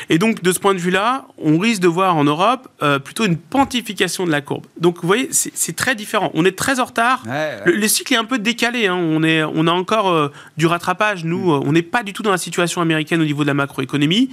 Et 0.10 0.18
donc 0.18 0.44
de 0.44 0.52
ce 0.52 0.60
point 0.60 0.74
de 0.74 0.80
vue-là, 0.80 1.26
on 1.38 1.58
risque 1.58 1.82
de 1.82 1.88
voir 1.88 2.16
en 2.16 2.24
Europe 2.24 2.68
plutôt 3.04 3.26
une 3.26 3.38
pontification 3.38 4.26
de 4.26 4.32
la 4.32 4.42
courbe. 4.42 4.66
Donc 4.80 5.02
vous 5.02 5.08
voyez, 5.08 5.30
c'est 5.32 5.76
très 5.76 5.96
différent. 5.96 6.32
On 6.34 6.46
est 6.46 6.58
très 6.58 6.80
en 6.80 6.86
retard. 6.86 7.24
Le, 7.66 7.88
cycle 7.88 8.14
est 8.14 8.18
un 8.18 8.26
peu 8.26 8.38
décalé. 8.38 8.88
Hein. 8.88 8.96
On, 8.96 9.24
est, 9.24 9.44
on 9.44 9.68
a 9.68 9.72
encore 9.72 10.32
du 10.58 10.66
rattrapage. 10.66 11.26
Nous, 11.26 11.52
mhm. 11.52 11.68
on 11.68 11.72
n'est 11.72 11.82
pas 11.82 12.04
du 12.04 12.14
tout 12.14 12.24
dans 12.24 12.32
la 12.32 12.38
situation 12.38 12.82
américaine 12.82 13.22
au 13.22 13.26
niveau 13.26 13.44
de 13.44 13.48
la 13.48 13.54
macroéconomie. 13.54 14.30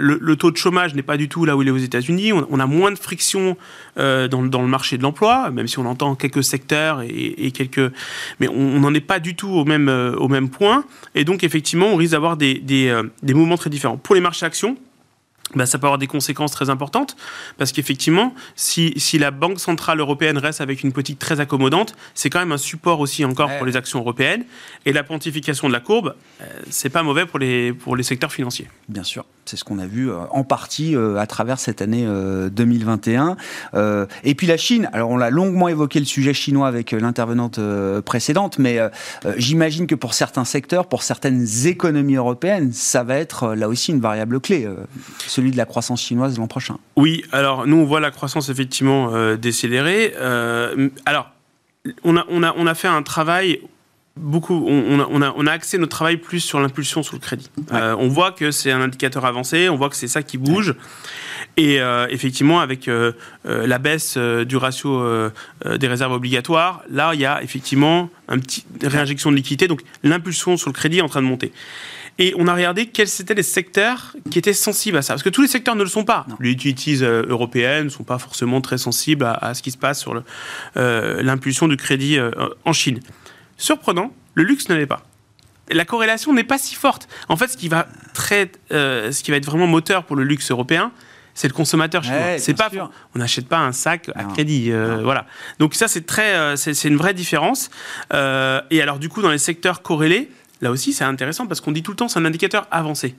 Le, 0.00 0.18
le, 0.20 0.36
taux 0.36 0.50
de 0.50 0.56
chômage 0.56 0.94
n'est 0.94 1.02
pas 1.02 1.16
du 1.16 1.28
tout 1.28 1.44
là 1.44 1.56
où 1.56 1.62
il 1.62 1.68
est 1.68 1.72
aux 1.72 1.76
États-Unis 1.76 2.32
on, 2.32 2.60
a 2.60 2.66
moins 2.66 2.90
de 2.90 2.98
friction 2.98 3.56
euh, 3.98 4.28
dans, 4.28 4.40
le 4.40 4.68
marché 4.68 4.98
de 4.98 5.02
l'emploi, 5.02 5.50
même 5.50 5.66
si 5.66 5.78
on 5.78 5.86
entend 5.86 6.14
quelques 6.14 6.44
secteurs 6.44 7.02
et, 7.02 7.50
quelques, 7.52 7.92
mais 8.40 8.48
on 8.48 8.80
n'en 8.80 8.94
est 8.94 9.00
pas 9.00 9.18
du 9.18 9.34
tout 9.34 9.48
au 9.48 9.64
même 9.64 9.88
euh, 9.88 10.14
au 10.16 10.28
même 10.28 10.48
point. 10.48 10.84
Et 11.14 11.24
donc 11.24 11.44
effectivement, 11.44 11.86
on 11.86 11.96
risque 11.96 12.12
d'avoir 12.12 12.36
des, 12.36 12.54
des, 12.54 12.88
euh, 12.88 13.04
des 13.22 13.34
mouvements 13.34 13.56
très 13.56 13.70
différents. 13.70 13.96
Pour 13.96 14.14
les 14.14 14.20
marchés 14.20 14.46
actions, 14.46 14.76
bah, 15.54 15.64
ça 15.64 15.78
peut 15.78 15.86
avoir 15.86 15.98
des 15.98 16.08
conséquences 16.08 16.50
très 16.50 16.70
importantes, 16.70 17.16
parce 17.56 17.70
qu'effectivement, 17.70 18.34
si, 18.56 18.92
si, 18.96 19.16
la 19.16 19.30
Banque 19.30 19.60
Centrale 19.60 20.00
Européenne 20.00 20.38
reste 20.38 20.60
avec 20.60 20.82
une 20.82 20.92
politique 20.92 21.20
très 21.20 21.38
accommodante, 21.38 21.94
c'est 22.14 22.30
quand 22.30 22.40
même 22.40 22.52
un 22.52 22.58
support 22.58 22.98
aussi 22.98 23.24
encore 23.24 23.56
pour 23.56 23.66
les 23.66 23.76
actions 23.76 24.00
européennes. 24.00 24.44
Et 24.86 24.92
la 24.92 25.04
pontification 25.04 25.68
de 25.68 25.72
la 25.72 25.80
courbe, 25.80 26.16
c'est 26.68 26.90
pas 26.90 27.04
mauvais 27.04 27.26
pour 27.26 27.38
les, 27.38 27.72
pour 27.72 27.94
les 27.94 28.02
secteurs 28.02 28.32
financiers. 28.32 28.68
Bien 28.88 29.04
sûr. 29.04 29.24
C'est 29.48 29.56
ce 29.56 29.62
qu'on 29.62 29.78
a 29.78 29.86
vu 29.86 30.10
euh, 30.10 30.16
en 30.30 30.42
partie 30.42 30.96
euh, 30.96 31.18
à 31.18 31.26
travers 31.26 31.60
cette 31.60 31.80
année 31.80 32.04
2021. 32.50 33.36
Euh, 33.74 34.06
et 34.24 34.34
puis 34.34 34.46
la 34.48 34.56
Chine, 34.56 34.90
alors 34.92 35.10
on 35.10 35.16
l'a 35.16 35.30
longuement 35.30 35.68
évoqué 35.68 36.00
le 36.00 36.04
sujet 36.04 36.34
chinois 36.34 36.66
avec 36.66 36.90
l'intervenante 36.90 37.60
précédente, 38.04 38.58
mais 38.58 38.78
j'imagine 39.36 39.86
que 39.86 39.94
pour 39.94 40.14
certains 40.14 40.44
secteurs, 40.44 40.88
pour 40.88 41.02
certaines 41.02 41.46
économies 41.66 42.16
européennes, 42.16 42.72
ça 42.72 43.04
va 43.04 43.16
être 43.16 43.54
là 43.54 43.68
aussi 43.68 43.92
une 43.92 44.00
variable 44.00 44.40
clé, 44.40 44.68
celui 45.26 45.50
de 45.50 45.56
la 45.56 45.64
croissance 45.64 46.02
chinoise 46.02 46.38
l'an 46.38 46.46
prochain. 46.46 46.78
Oui, 46.96 47.24
alors 47.32 47.66
nous 47.66 47.76
on 47.76 47.84
voit 47.84 48.00
la 48.00 48.10
croissance 48.10 48.48
effectivement 48.48 49.36
décélérer. 49.36 50.14
alors 51.06 51.30
on 52.04 52.16
a, 52.16 52.24
on, 52.28 52.42
a, 52.42 52.54
on 52.56 52.66
a 52.66 52.74
fait 52.74 52.88
un 52.88 53.02
travail 53.02 53.60
beaucoup, 54.16 54.64
on, 54.66 55.00
a, 55.00 55.32
on, 55.36 55.46
a, 55.46 55.52
axé 55.52 55.78
notre 55.78 55.90
travail 55.90 56.16
plus 56.16 56.40
sur 56.40 56.60
l'impulsion 56.60 57.02
sur 57.02 57.14
le 57.14 57.20
crédit. 57.20 57.50
Euh, 57.72 57.94
on 57.98 58.08
voit 58.08 58.32
que 58.32 58.50
c'est 58.50 58.72
un 58.72 58.80
indicateur 58.80 59.24
avancé, 59.24 59.68
on 59.68 59.76
voit 59.76 59.90
que 59.90 59.96
c'est 59.96 60.08
ça 60.08 60.22
qui 60.22 60.38
bouge. 60.38 60.74
Et 61.58 61.80
euh, 61.80 62.06
effectivement, 62.10 62.60
avec 62.60 62.88
euh, 62.88 63.12
la 63.44 63.78
baisse 63.78 64.16
du 64.16 64.56
ratio 64.56 65.30
des 65.64 65.88
réserves 65.88 66.12
obligatoires, 66.12 66.82
là, 66.90 67.12
il 67.14 67.20
y 67.20 67.26
a 67.26 67.42
effectivement 67.42 68.10
une 68.30 68.40
petite 68.40 68.66
réinjection 68.82 69.30
de 69.30 69.36
liquidité. 69.36 69.68
Donc, 69.68 69.82
l'impulsion 70.02 70.56
sur 70.56 70.68
le 70.68 70.74
crédit 70.74 70.98
est 70.98 71.02
en 71.02 71.08
train 71.08 71.22
de 71.22 71.26
monter. 71.26 71.52
Et 72.18 72.32
on 72.38 72.46
a 72.46 72.54
regardé 72.54 72.86
quels 72.86 73.08
étaient 73.20 73.34
les 73.34 73.42
secteurs 73.42 74.16
qui 74.30 74.38
étaient 74.38 74.54
sensibles 74.54 74.96
à 74.96 75.02
ça. 75.02 75.12
Parce 75.12 75.22
que 75.22 75.28
tous 75.28 75.42
les 75.42 75.48
secteurs 75.48 75.76
ne 75.76 75.82
le 75.82 75.88
sont 75.88 76.04
pas. 76.04 76.26
Les 76.40 76.50
utilities 76.50 77.02
européennes 77.02 77.84
ne 77.84 77.88
sont 77.90 78.04
pas 78.04 78.18
forcément 78.18 78.62
très 78.62 78.78
sensibles 78.78 79.24
à, 79.24 79.32
à 79.32 79.52
ce 79.52 79.62
qui 79.62 79.70
se 79.70 79.76
passe 79.76 80.00
sur 80.00 80.22
l'impulsion 80.74 81.68
du 81.68 81.76
crédit 81.76 82.18
en 82.64 82.72
Chine. 82.72 83.00
Surprenant, 83.56 84.12
le 84.34 84.44
luxe 84.44 84.68
ne 84.68 84.74
l'est 84.74 84.86
pas. 84.86 85.02
La 85.70 85.84
corrélation 85.84 86.32
n'est 86.32 86.44
pas 86.44 86.58
si 86.58 86.74
forte. 86.74 87.08
En 87.28 87.36
fait, 87.36 87.48
ce 87.48 87.56
qui 87.56 87.68
va 87.68 87.88
très, 88.14 88.52
euh, 88.72 89.10
ce 89.10 89.22
qui 89.22 89.30
va 89.30 89.36
être 89.36 89.46
vraiment 89.46 89.66
moteur 89.66 90.04
pour 90.04 90.14
le 90.14 90.22
luxe 90.22 90.50
européen, 90.50 90.92
c'est 91.34 91.48
le 91.48 91.52
consommateur 91.54 92.02
chinois. 92.04 92.38
c'est 92.38 92.54
pas, 92.54 92.70
on 93.14 93.18
n'achète 93.18 93.48
pas 93.48 93.58
un 93.58 93.72
sac 93.72 94.10
à 94.14 94.24
crédit, 94.24 94.70
euh, 94.70 95.02
voilà. 95.02 95.26
Donc 95.58 95.74
ça, 95.74 95.88
c'est 95.88 96.06
très, 96.06 96.34
euh, 96.34 96.56
c'est 96.56 96.84
une 96.84 96.96
vraie 96.96 97.14
différence. 97.14 97.68
et 98.12 98.80
alors 98.80 98.98
du 98.98 99.08
coup, 99.08 99.22
dans 99.22 99.30
les 99.30 99.38
secteurs 99.38 99.82
corrélés, 99.82 100.30
là 100.60 100.70
aussi, 100.70 100.92
c'est 100.92 101.04
intéressant 101.04 101.46
parce 101.46 101.60
qu'on 101.60 101.72
dit 101.72 101.82
tout 101.82 101.90
le 101.90 101.96
temps, 101.96 102.08
c'est 102.08 102.18
un 102.18 102.24
indicateur 102.24 102.66
avancé. 102.70 103.16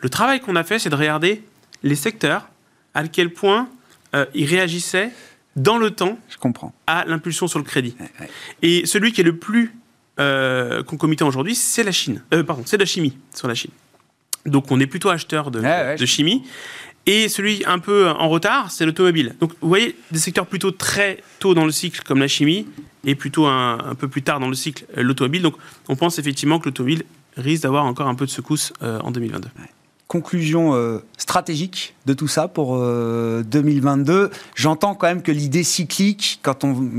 Le 0.00 0.08
travail 0.08 0.40
qu'on 0.40 0.56
a 0.56 0.64
fait, 0.64 0.78
c'est 0.78 0.90
de 0.90 0.96
regarder 0.96 1.44
les 1.82 1.96
secteurs, 1.96 2.48
à 2.94 3.06
quel 3.08 3.30
point 3.32 3.68
ils 4.34 4.46
réagissaient 4.46 5.10
dans 5.56 5.78
le 5.78 5.90
temps 5.90 6.18
Je 6.28 6.36
comprends. 6.36 6.72
à 6.86 7.04
l'impulsion 7.06 7.48
sur 7.48 7.58
le 7.58 7.64
crédit. 7.64 7.96
Et 8.62 8.86
celui 8.86 9.12
qui 9.12 9.20
est 9.20 9.24
le 9.24 9.36
plus 9.36 9.74
euh, 10.18 10.82
concomitant 10.82 11.26
aujourd'hui, 11.26 11.54
c'est 11.54 11.82
la 11.82 11.92
Chine. 11.92 12.22
Euh, 12.34 12.42
pardon, 12.42 12.62
c'est 12.66 12.76
la 12.76 12.84
chimie 12.84 13.16
sur 13.34 13.48
la 13.48 13.54
Chine. 13.54 13.70
Donc 14.46 14.70
on 14.70 14.80
est 14.80 14.86
plutôt 14.86 15.08
acheteur 15.08 15.50
de, 15.50 15.60
de 15.96 16.06
chimie. 16.06 16.44
Et 17.06 17.28
celui 17.28 17.62
un 17.66 17.78
peu 17.78 18.08
en 18.08 18.28
retard, 18.28 18.70
c'est 18.70 18.84
l'automobile. 18.84 19.34
Donc 19.40 19.52
vous 19.60 19.68
voyez, 19.68 19.96
des 20.10 20.18
secteurs 20.18 20.46
plutôt 20.46 20.70
très 20.70 21.22
tôt 21.38 21.54
dans 21.54 21.64
le 21.64 21.72
cycle, 21.72 22.02
comme 22.04 22.20
la 22.20 22.28
chimie, 22.28 22.66
et 23.04 23.14
plutôt 23.14 23.46
un, 23.46 23.94
peu 23.98 24.08
plus 24.08 24.22
tard 24.22 24.38
dans 24.38 24.48
le 24.48 24.54
cycle, 24.54 24.84
euh, 24.96 25.02
l'automobile. 25.02 25.42
Donc 25.42 25.56
on 25.88 25.96
pense 25.96 26.18
effectivement 26.18 26.58
que 26.58 26.66
l'automobile 26.66 27.04
risque 27.36 27.62
d'avoir 27.62 27.84
encore 27.86 28.06
un 28.06 28.14
peu 28.14 28.26
de 28.26 28.30
secousse 28.30 28.72
en 28.82 29.10
2022 29.10 29.48
conclusion 30.10 30.74
euh, 30.74 30.98
stratégique 31.18 31.94
de 32.04 32.14
tout 32.14 32.26
ça 32.26 32.48
pour 32.48 32.76
2022 32.76 34.12
euh, 34.12 34.28
J'entends 34.56 34.96
quand 34.96 35.06
même 35.06 35.22
que 35.22 35.30
l'idée 35.30 35.62
cyclique, 35.62 36.40
quand 36.42 36.64
on 36.64 36.90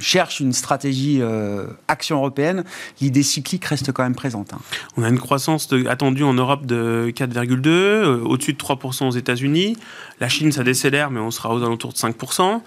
cherche 0.00 0.40
une 0.40 0.54
stratégie 0.54 1.18
euh, 1.20 1.66
action 1.88 2.16
européenne, 2.16 2.64
l'idée 3.02 3.22
cyclique 3.22 3.66
reste 3.66 3.92
quand 3.92 4.02
même 4.02 4.14
présente. 4.14 4.54
Hein. 4.54 4.60
On 4.96 5.02
a 5.02 5.10
une 5.10 5.18
croissance 5.18 5.68
attendue 5.86 6.22
en 6.22 6.32
Europe 6.32 6.64
de 6.64 7.12
4,2, 7.14 8.22
au-dessus 8.22 8.54
de 8.54 8.58
3% 8.58 9.08
aux 9.08 9.10
États-Unis. 9.10 9.76
La 10.18 10.30
Chine, 10.30 10.50
ça 10.50 10.64
décélère, 10.64 11.10
mais 11.10 11.20
on 11.20 11.30
sera 11.30 11.54
aux 11.54 11.62
alentours 11.62 11.92
de 11.92 11.98
5%. 11.98 12.62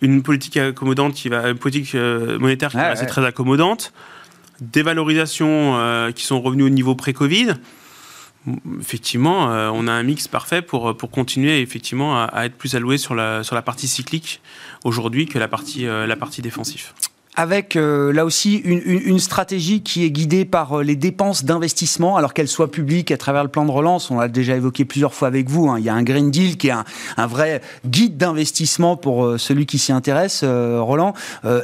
Une 0.00 0.22
politique 0.22 0.56
accommodante 0.56 1.12
qui 1.12 1.28
va, 1.28 1.50
une 1.50 1.58
politique 1.58 1.94
monétaire 1.94 2.70
qui 2.70 2.78
va 2.78 2.88
rester 2.88 3.06
très 3.06 3.24
accommodante. 3.24 3.92
Des 4.62 4.82
valorisations 4.82 6.10
qui 6.14 6.24
sont 6.24 6.40
revenues 6.40 6.64
au 6.64 6.70
niveau 6.70 6.94
pré-Covid 6.94 7.56
effectivement, 8.80 9.52
euh, 9.52 9.70
on 9.72 9.86
a 9.86 9.92
un 9.92 10.02
mix 10.02 10.28
parfait 10.28 10.62
pour, 10.62 10.96
pour 10.96 11.10
continuer 11.10 11.60
effectivement 11.60 12.24
à, 12.24 12.44
être 12.44 12.56
plus 12.56 12.74
alloué 12.74 12.98
sur 12.98 13.14
la, 13.14 13.42
sur 13.42 13.54
la 13.54 13.62
partie 13.62 13.88
cyclique 13.88 14.40
aujourd'hui 14.84 15.26
que 15.26 15.38
la 15.38 15.48
partie, 15.48 15.86
euh, 15.86 16.06
la 16.06 16.16
partie 16.16 16.42
défensive 16.42 16.92
avec 17.34 17.76
euh, 17.76 18.12
là 18.12 18.26
aussi 18.26 18.56
une, 18.56 18.82
une, 18.84 19.18
stratégie 19.18 19.82
qui 19.82 20.04
est 20.04 20.10
guidée 20.10 20.44
par 20.44 20.80
euh, 20.80 20.82
les 20.82 20.96
dépenses 20.96 21.44
d'investissement, 21.44 22.16
alors 22.16 22.34
qu'elles 22.34 22.48
soient 22.48 22.70
publiques 22.70 23.10
à 23.10 23.16
travers 23.16 23.42
le 23.42 23.48
plan 23.48 23.64
de 23.64 23.70
relance. 23.70 24.10
On 24.10 24.18
l'a 24.18 24.28
déjà 24.28 24.54
évoqué 24.54 24.84
plusieurs 24.84 25.14
fois 25.14 25.28
avec 25.28 25.48
vous. 25.48 25.68
Hein. 25.68 25.78
Il 25.78 25.84
y 25.84 25.88
a 25.88 25.94
un 25.94 26.02
Green 26.02 26.30
Deal 26.30 26.58
qui 26.58 26.68
est 26.68 26.72
un, 26.72 26.84
un 27.16 27.26
vrai 27.26 27.62
guide 27.86 28.18
d'investissement 28.18 28.96
pour 28.96 29.24
euh, 29.24 29.38
celui 29.38 29.64
qui 29.64 29.78
s'y 29.78 29.92
intéresse, 29.92 30.44
Roland, 30.44 31.14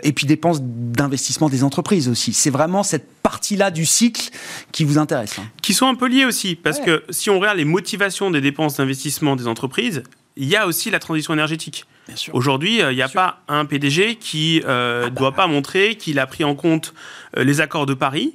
et 0.02 0.12
puis 0.12 0.26
dépenses 0.26 0.60
d'investissement 0.62 1.48
des 1.48 1.64
entreprises 1.64 2.08
aussi. 2.08 2.32
C'est 2.32 2.50
vraiment 2.50 2.82
cette 2.82 3.08
partie-là 3.22 3.70
du 3.70 3.84
cycle 3.84 4.30
qui 4.72 4.84
vous 4.84 4.98
intéresse. 4.98 5.38
Hein. 5.38 5.44
Qui 5.62 5.74
sont 5.74 5.86
un 5.86 5.94
peu 5.94 6.08
liées 6.08 6.24
aussi, 6.24 6.54
parce 6.54 6.80
que 6.80 7.04
si 7.10 7.30
on 7.30 7.38
regarde 7.38 7.58
les 7.58 7.64
motivations 7.64 8.30
des 8.30 8.40
dépenses 8.40 8.76
d'investissement 8.76 9.36
des 9.36 9.46
entreprises, 9.46 10.02
il 10.38 10.46
y 10.46 10.56
a 10.56 10.66
aussi 10.66 10.90
la 10.90 11.00
transition 11.00 11.34
énergétique. 11.34 11.84
Aujourd'hui, 12.32 12.80
euh, 12.80 12.92
il 12.92 12.94
n'y 12.94 13.02
a 13.02 13.08
pas 13.08 13.42
un 13.48 13.66
PDG 13.66 14.14
qui 14.16 14.60
ne 14.62 14.68
euh, 14.68 15.02
ah 15.04 15.10
bah. 15.10 15.14
doit 15.14 15.32
pas 15.32 15.46
montrer 15.46 15.96
qu'il 15.96 16.18
a 16.18 16.26
pris 16.26 16.44
en 16.44 16.54
compte 16.54 16.94
euh, 17.36 17.44
les 17.44 17.60
accords 17.60 17.84
de 17.84 17.94
Paris. 17.94 18.34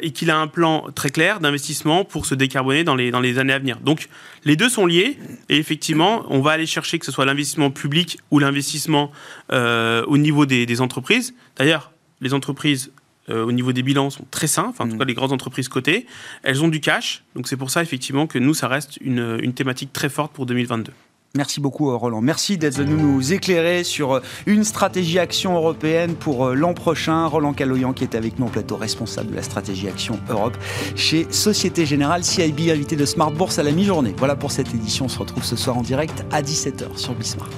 et 0.00 0.12
qu'il 0.12 0.30
a 0.30 0.38
un 0.38 0.46
plan 0.46 0.86
très 0.94 1.10
clair 1.10 1.38
d'investissement 1.38 2.06
pour 2.06 2.24
se 2.24 2.34
décarboner 2.34 2.84
dans 2.84 2.96
les, 2.96 3.10
dans 3.10 3.20
les 3.20 3.38
années 3.38 3.52
à 3.52 3.58
venir. 3.58 3.76
Donc 3.80 4.08
les 4.46 4.56
deux 4.56 4.70
sont 4.70 4.86
liés 4.86 5.18
et 5.50 5.58
effectivement, 5.58 6.24
on 6.30 6.40
va 6.40 6.52
aller 6.52 6.64
chercher 6.64 6.98
que 6.98 7.04
ce 7.04 7.12
soit 7.12 7.26
l'investissement 7.26 7.70
public 7.70 8.18
ou 8.30 8.38
l'investissement 8.38 9.12
au 9.50 10.16
niveau 10.16 10.46
des, 10.46 10.64
des 10.64 10.80
entreprises. 10.80 11.34
D'ailleurs, 11.58 11.92
les 12.22 12.32
entreprises 12.32 12.92
au 13.32 13.52
niveau 13.52 13.72
des 13.72 13.82
bilans 13.82 14.10
sont 14.10 14.26
très 14.30 14.46
sains, 14.46 14.66
enfin 14.68 14.84
en 14.84 14.88
tout 14.88 14.98
cas 14.98 15.04
mm. 15.04 15.08
les 15.08 15.14
grandes 15.14 15.32
entreprises 15.32 15.68
cotées, 15.68 16.06
elles 16.42 16.62
ont 16.62 16.68
du 16.68 16.80
cash, 16.80 17.24
donc 17.34 17.48
c'est 17.48 17.56
pour 17.56 17.70
ça 17.70 17.82
effectivement 17.82 18.26
que 18.26 18.38
nous, 18.38 18.54
ça 18.54 18.68
reste 18.68 18.98
une, 19.00 19.38
une 19.42 19.54
thématique 19.54 19.92
très 19.92 20.08
forte 20.08 20.32
pour 20.32 20.46
2022. 20.46 20.92
Merci 21.34 21.60
beaucoup 21.60 21.90
euh, 21.90 21.96
Roland. 21.96 22.20
Merci 22.20 22.58
d'être 22.58 22.76
venu 22.76 22.94
nous 22.94 23.32
éclairer 23.32 23.84
sur 23.84 24.16
euh, 24.16 24.20
une 24.46 24.64
stratégie 24.64 25.18
action 25.18 25.54
européenne 25.54 26.14
pour 26.14 26.46
euh, 26.46 26.54
l'an 26.54 26.74
prochain. 26.74 27.26
Roland 27.26 27.54
Caloyan 27.54 27.94
qui 27.94 28.04
est 28.04 28.14
avec 28.14 28.38
nous 28.38 28.46
en 28.46 28.50
plateau, 28.50 28.76
responsable 28.76 29.30
de 29.30 29.36
la 29.36 29.42
stratégie 29.42 29.88
action 29.88 30.18
Europe 30.28 30.56
chez 30.94 31.26
Société 31.30 31.86
Générale 31.86 32.22
CIB, 32.22 32.70
invité 32.70 32.96
de 32.96 33.06
Smart 33.06 33.30
Bourse 33.30 33.58
à 33.58 33.62
la 33.62 33.72
mi-journée. 33.72 34.14
Voilà 34.18 34.36
pour 34.36 34.52
cette 34.52 34.74
édition. 34.74 35.06
On 35.06 35.08
se 35.08 35.18
retrouve 35.18 35.44
ce 35.44 35.56
soir 35.56 35.78
en 35.78 35.82
direct 35.82 36.24
à 36.32 36.42
17h 36.42 36.98
sur 36.98 37.14
Bismart. 37.14 37.48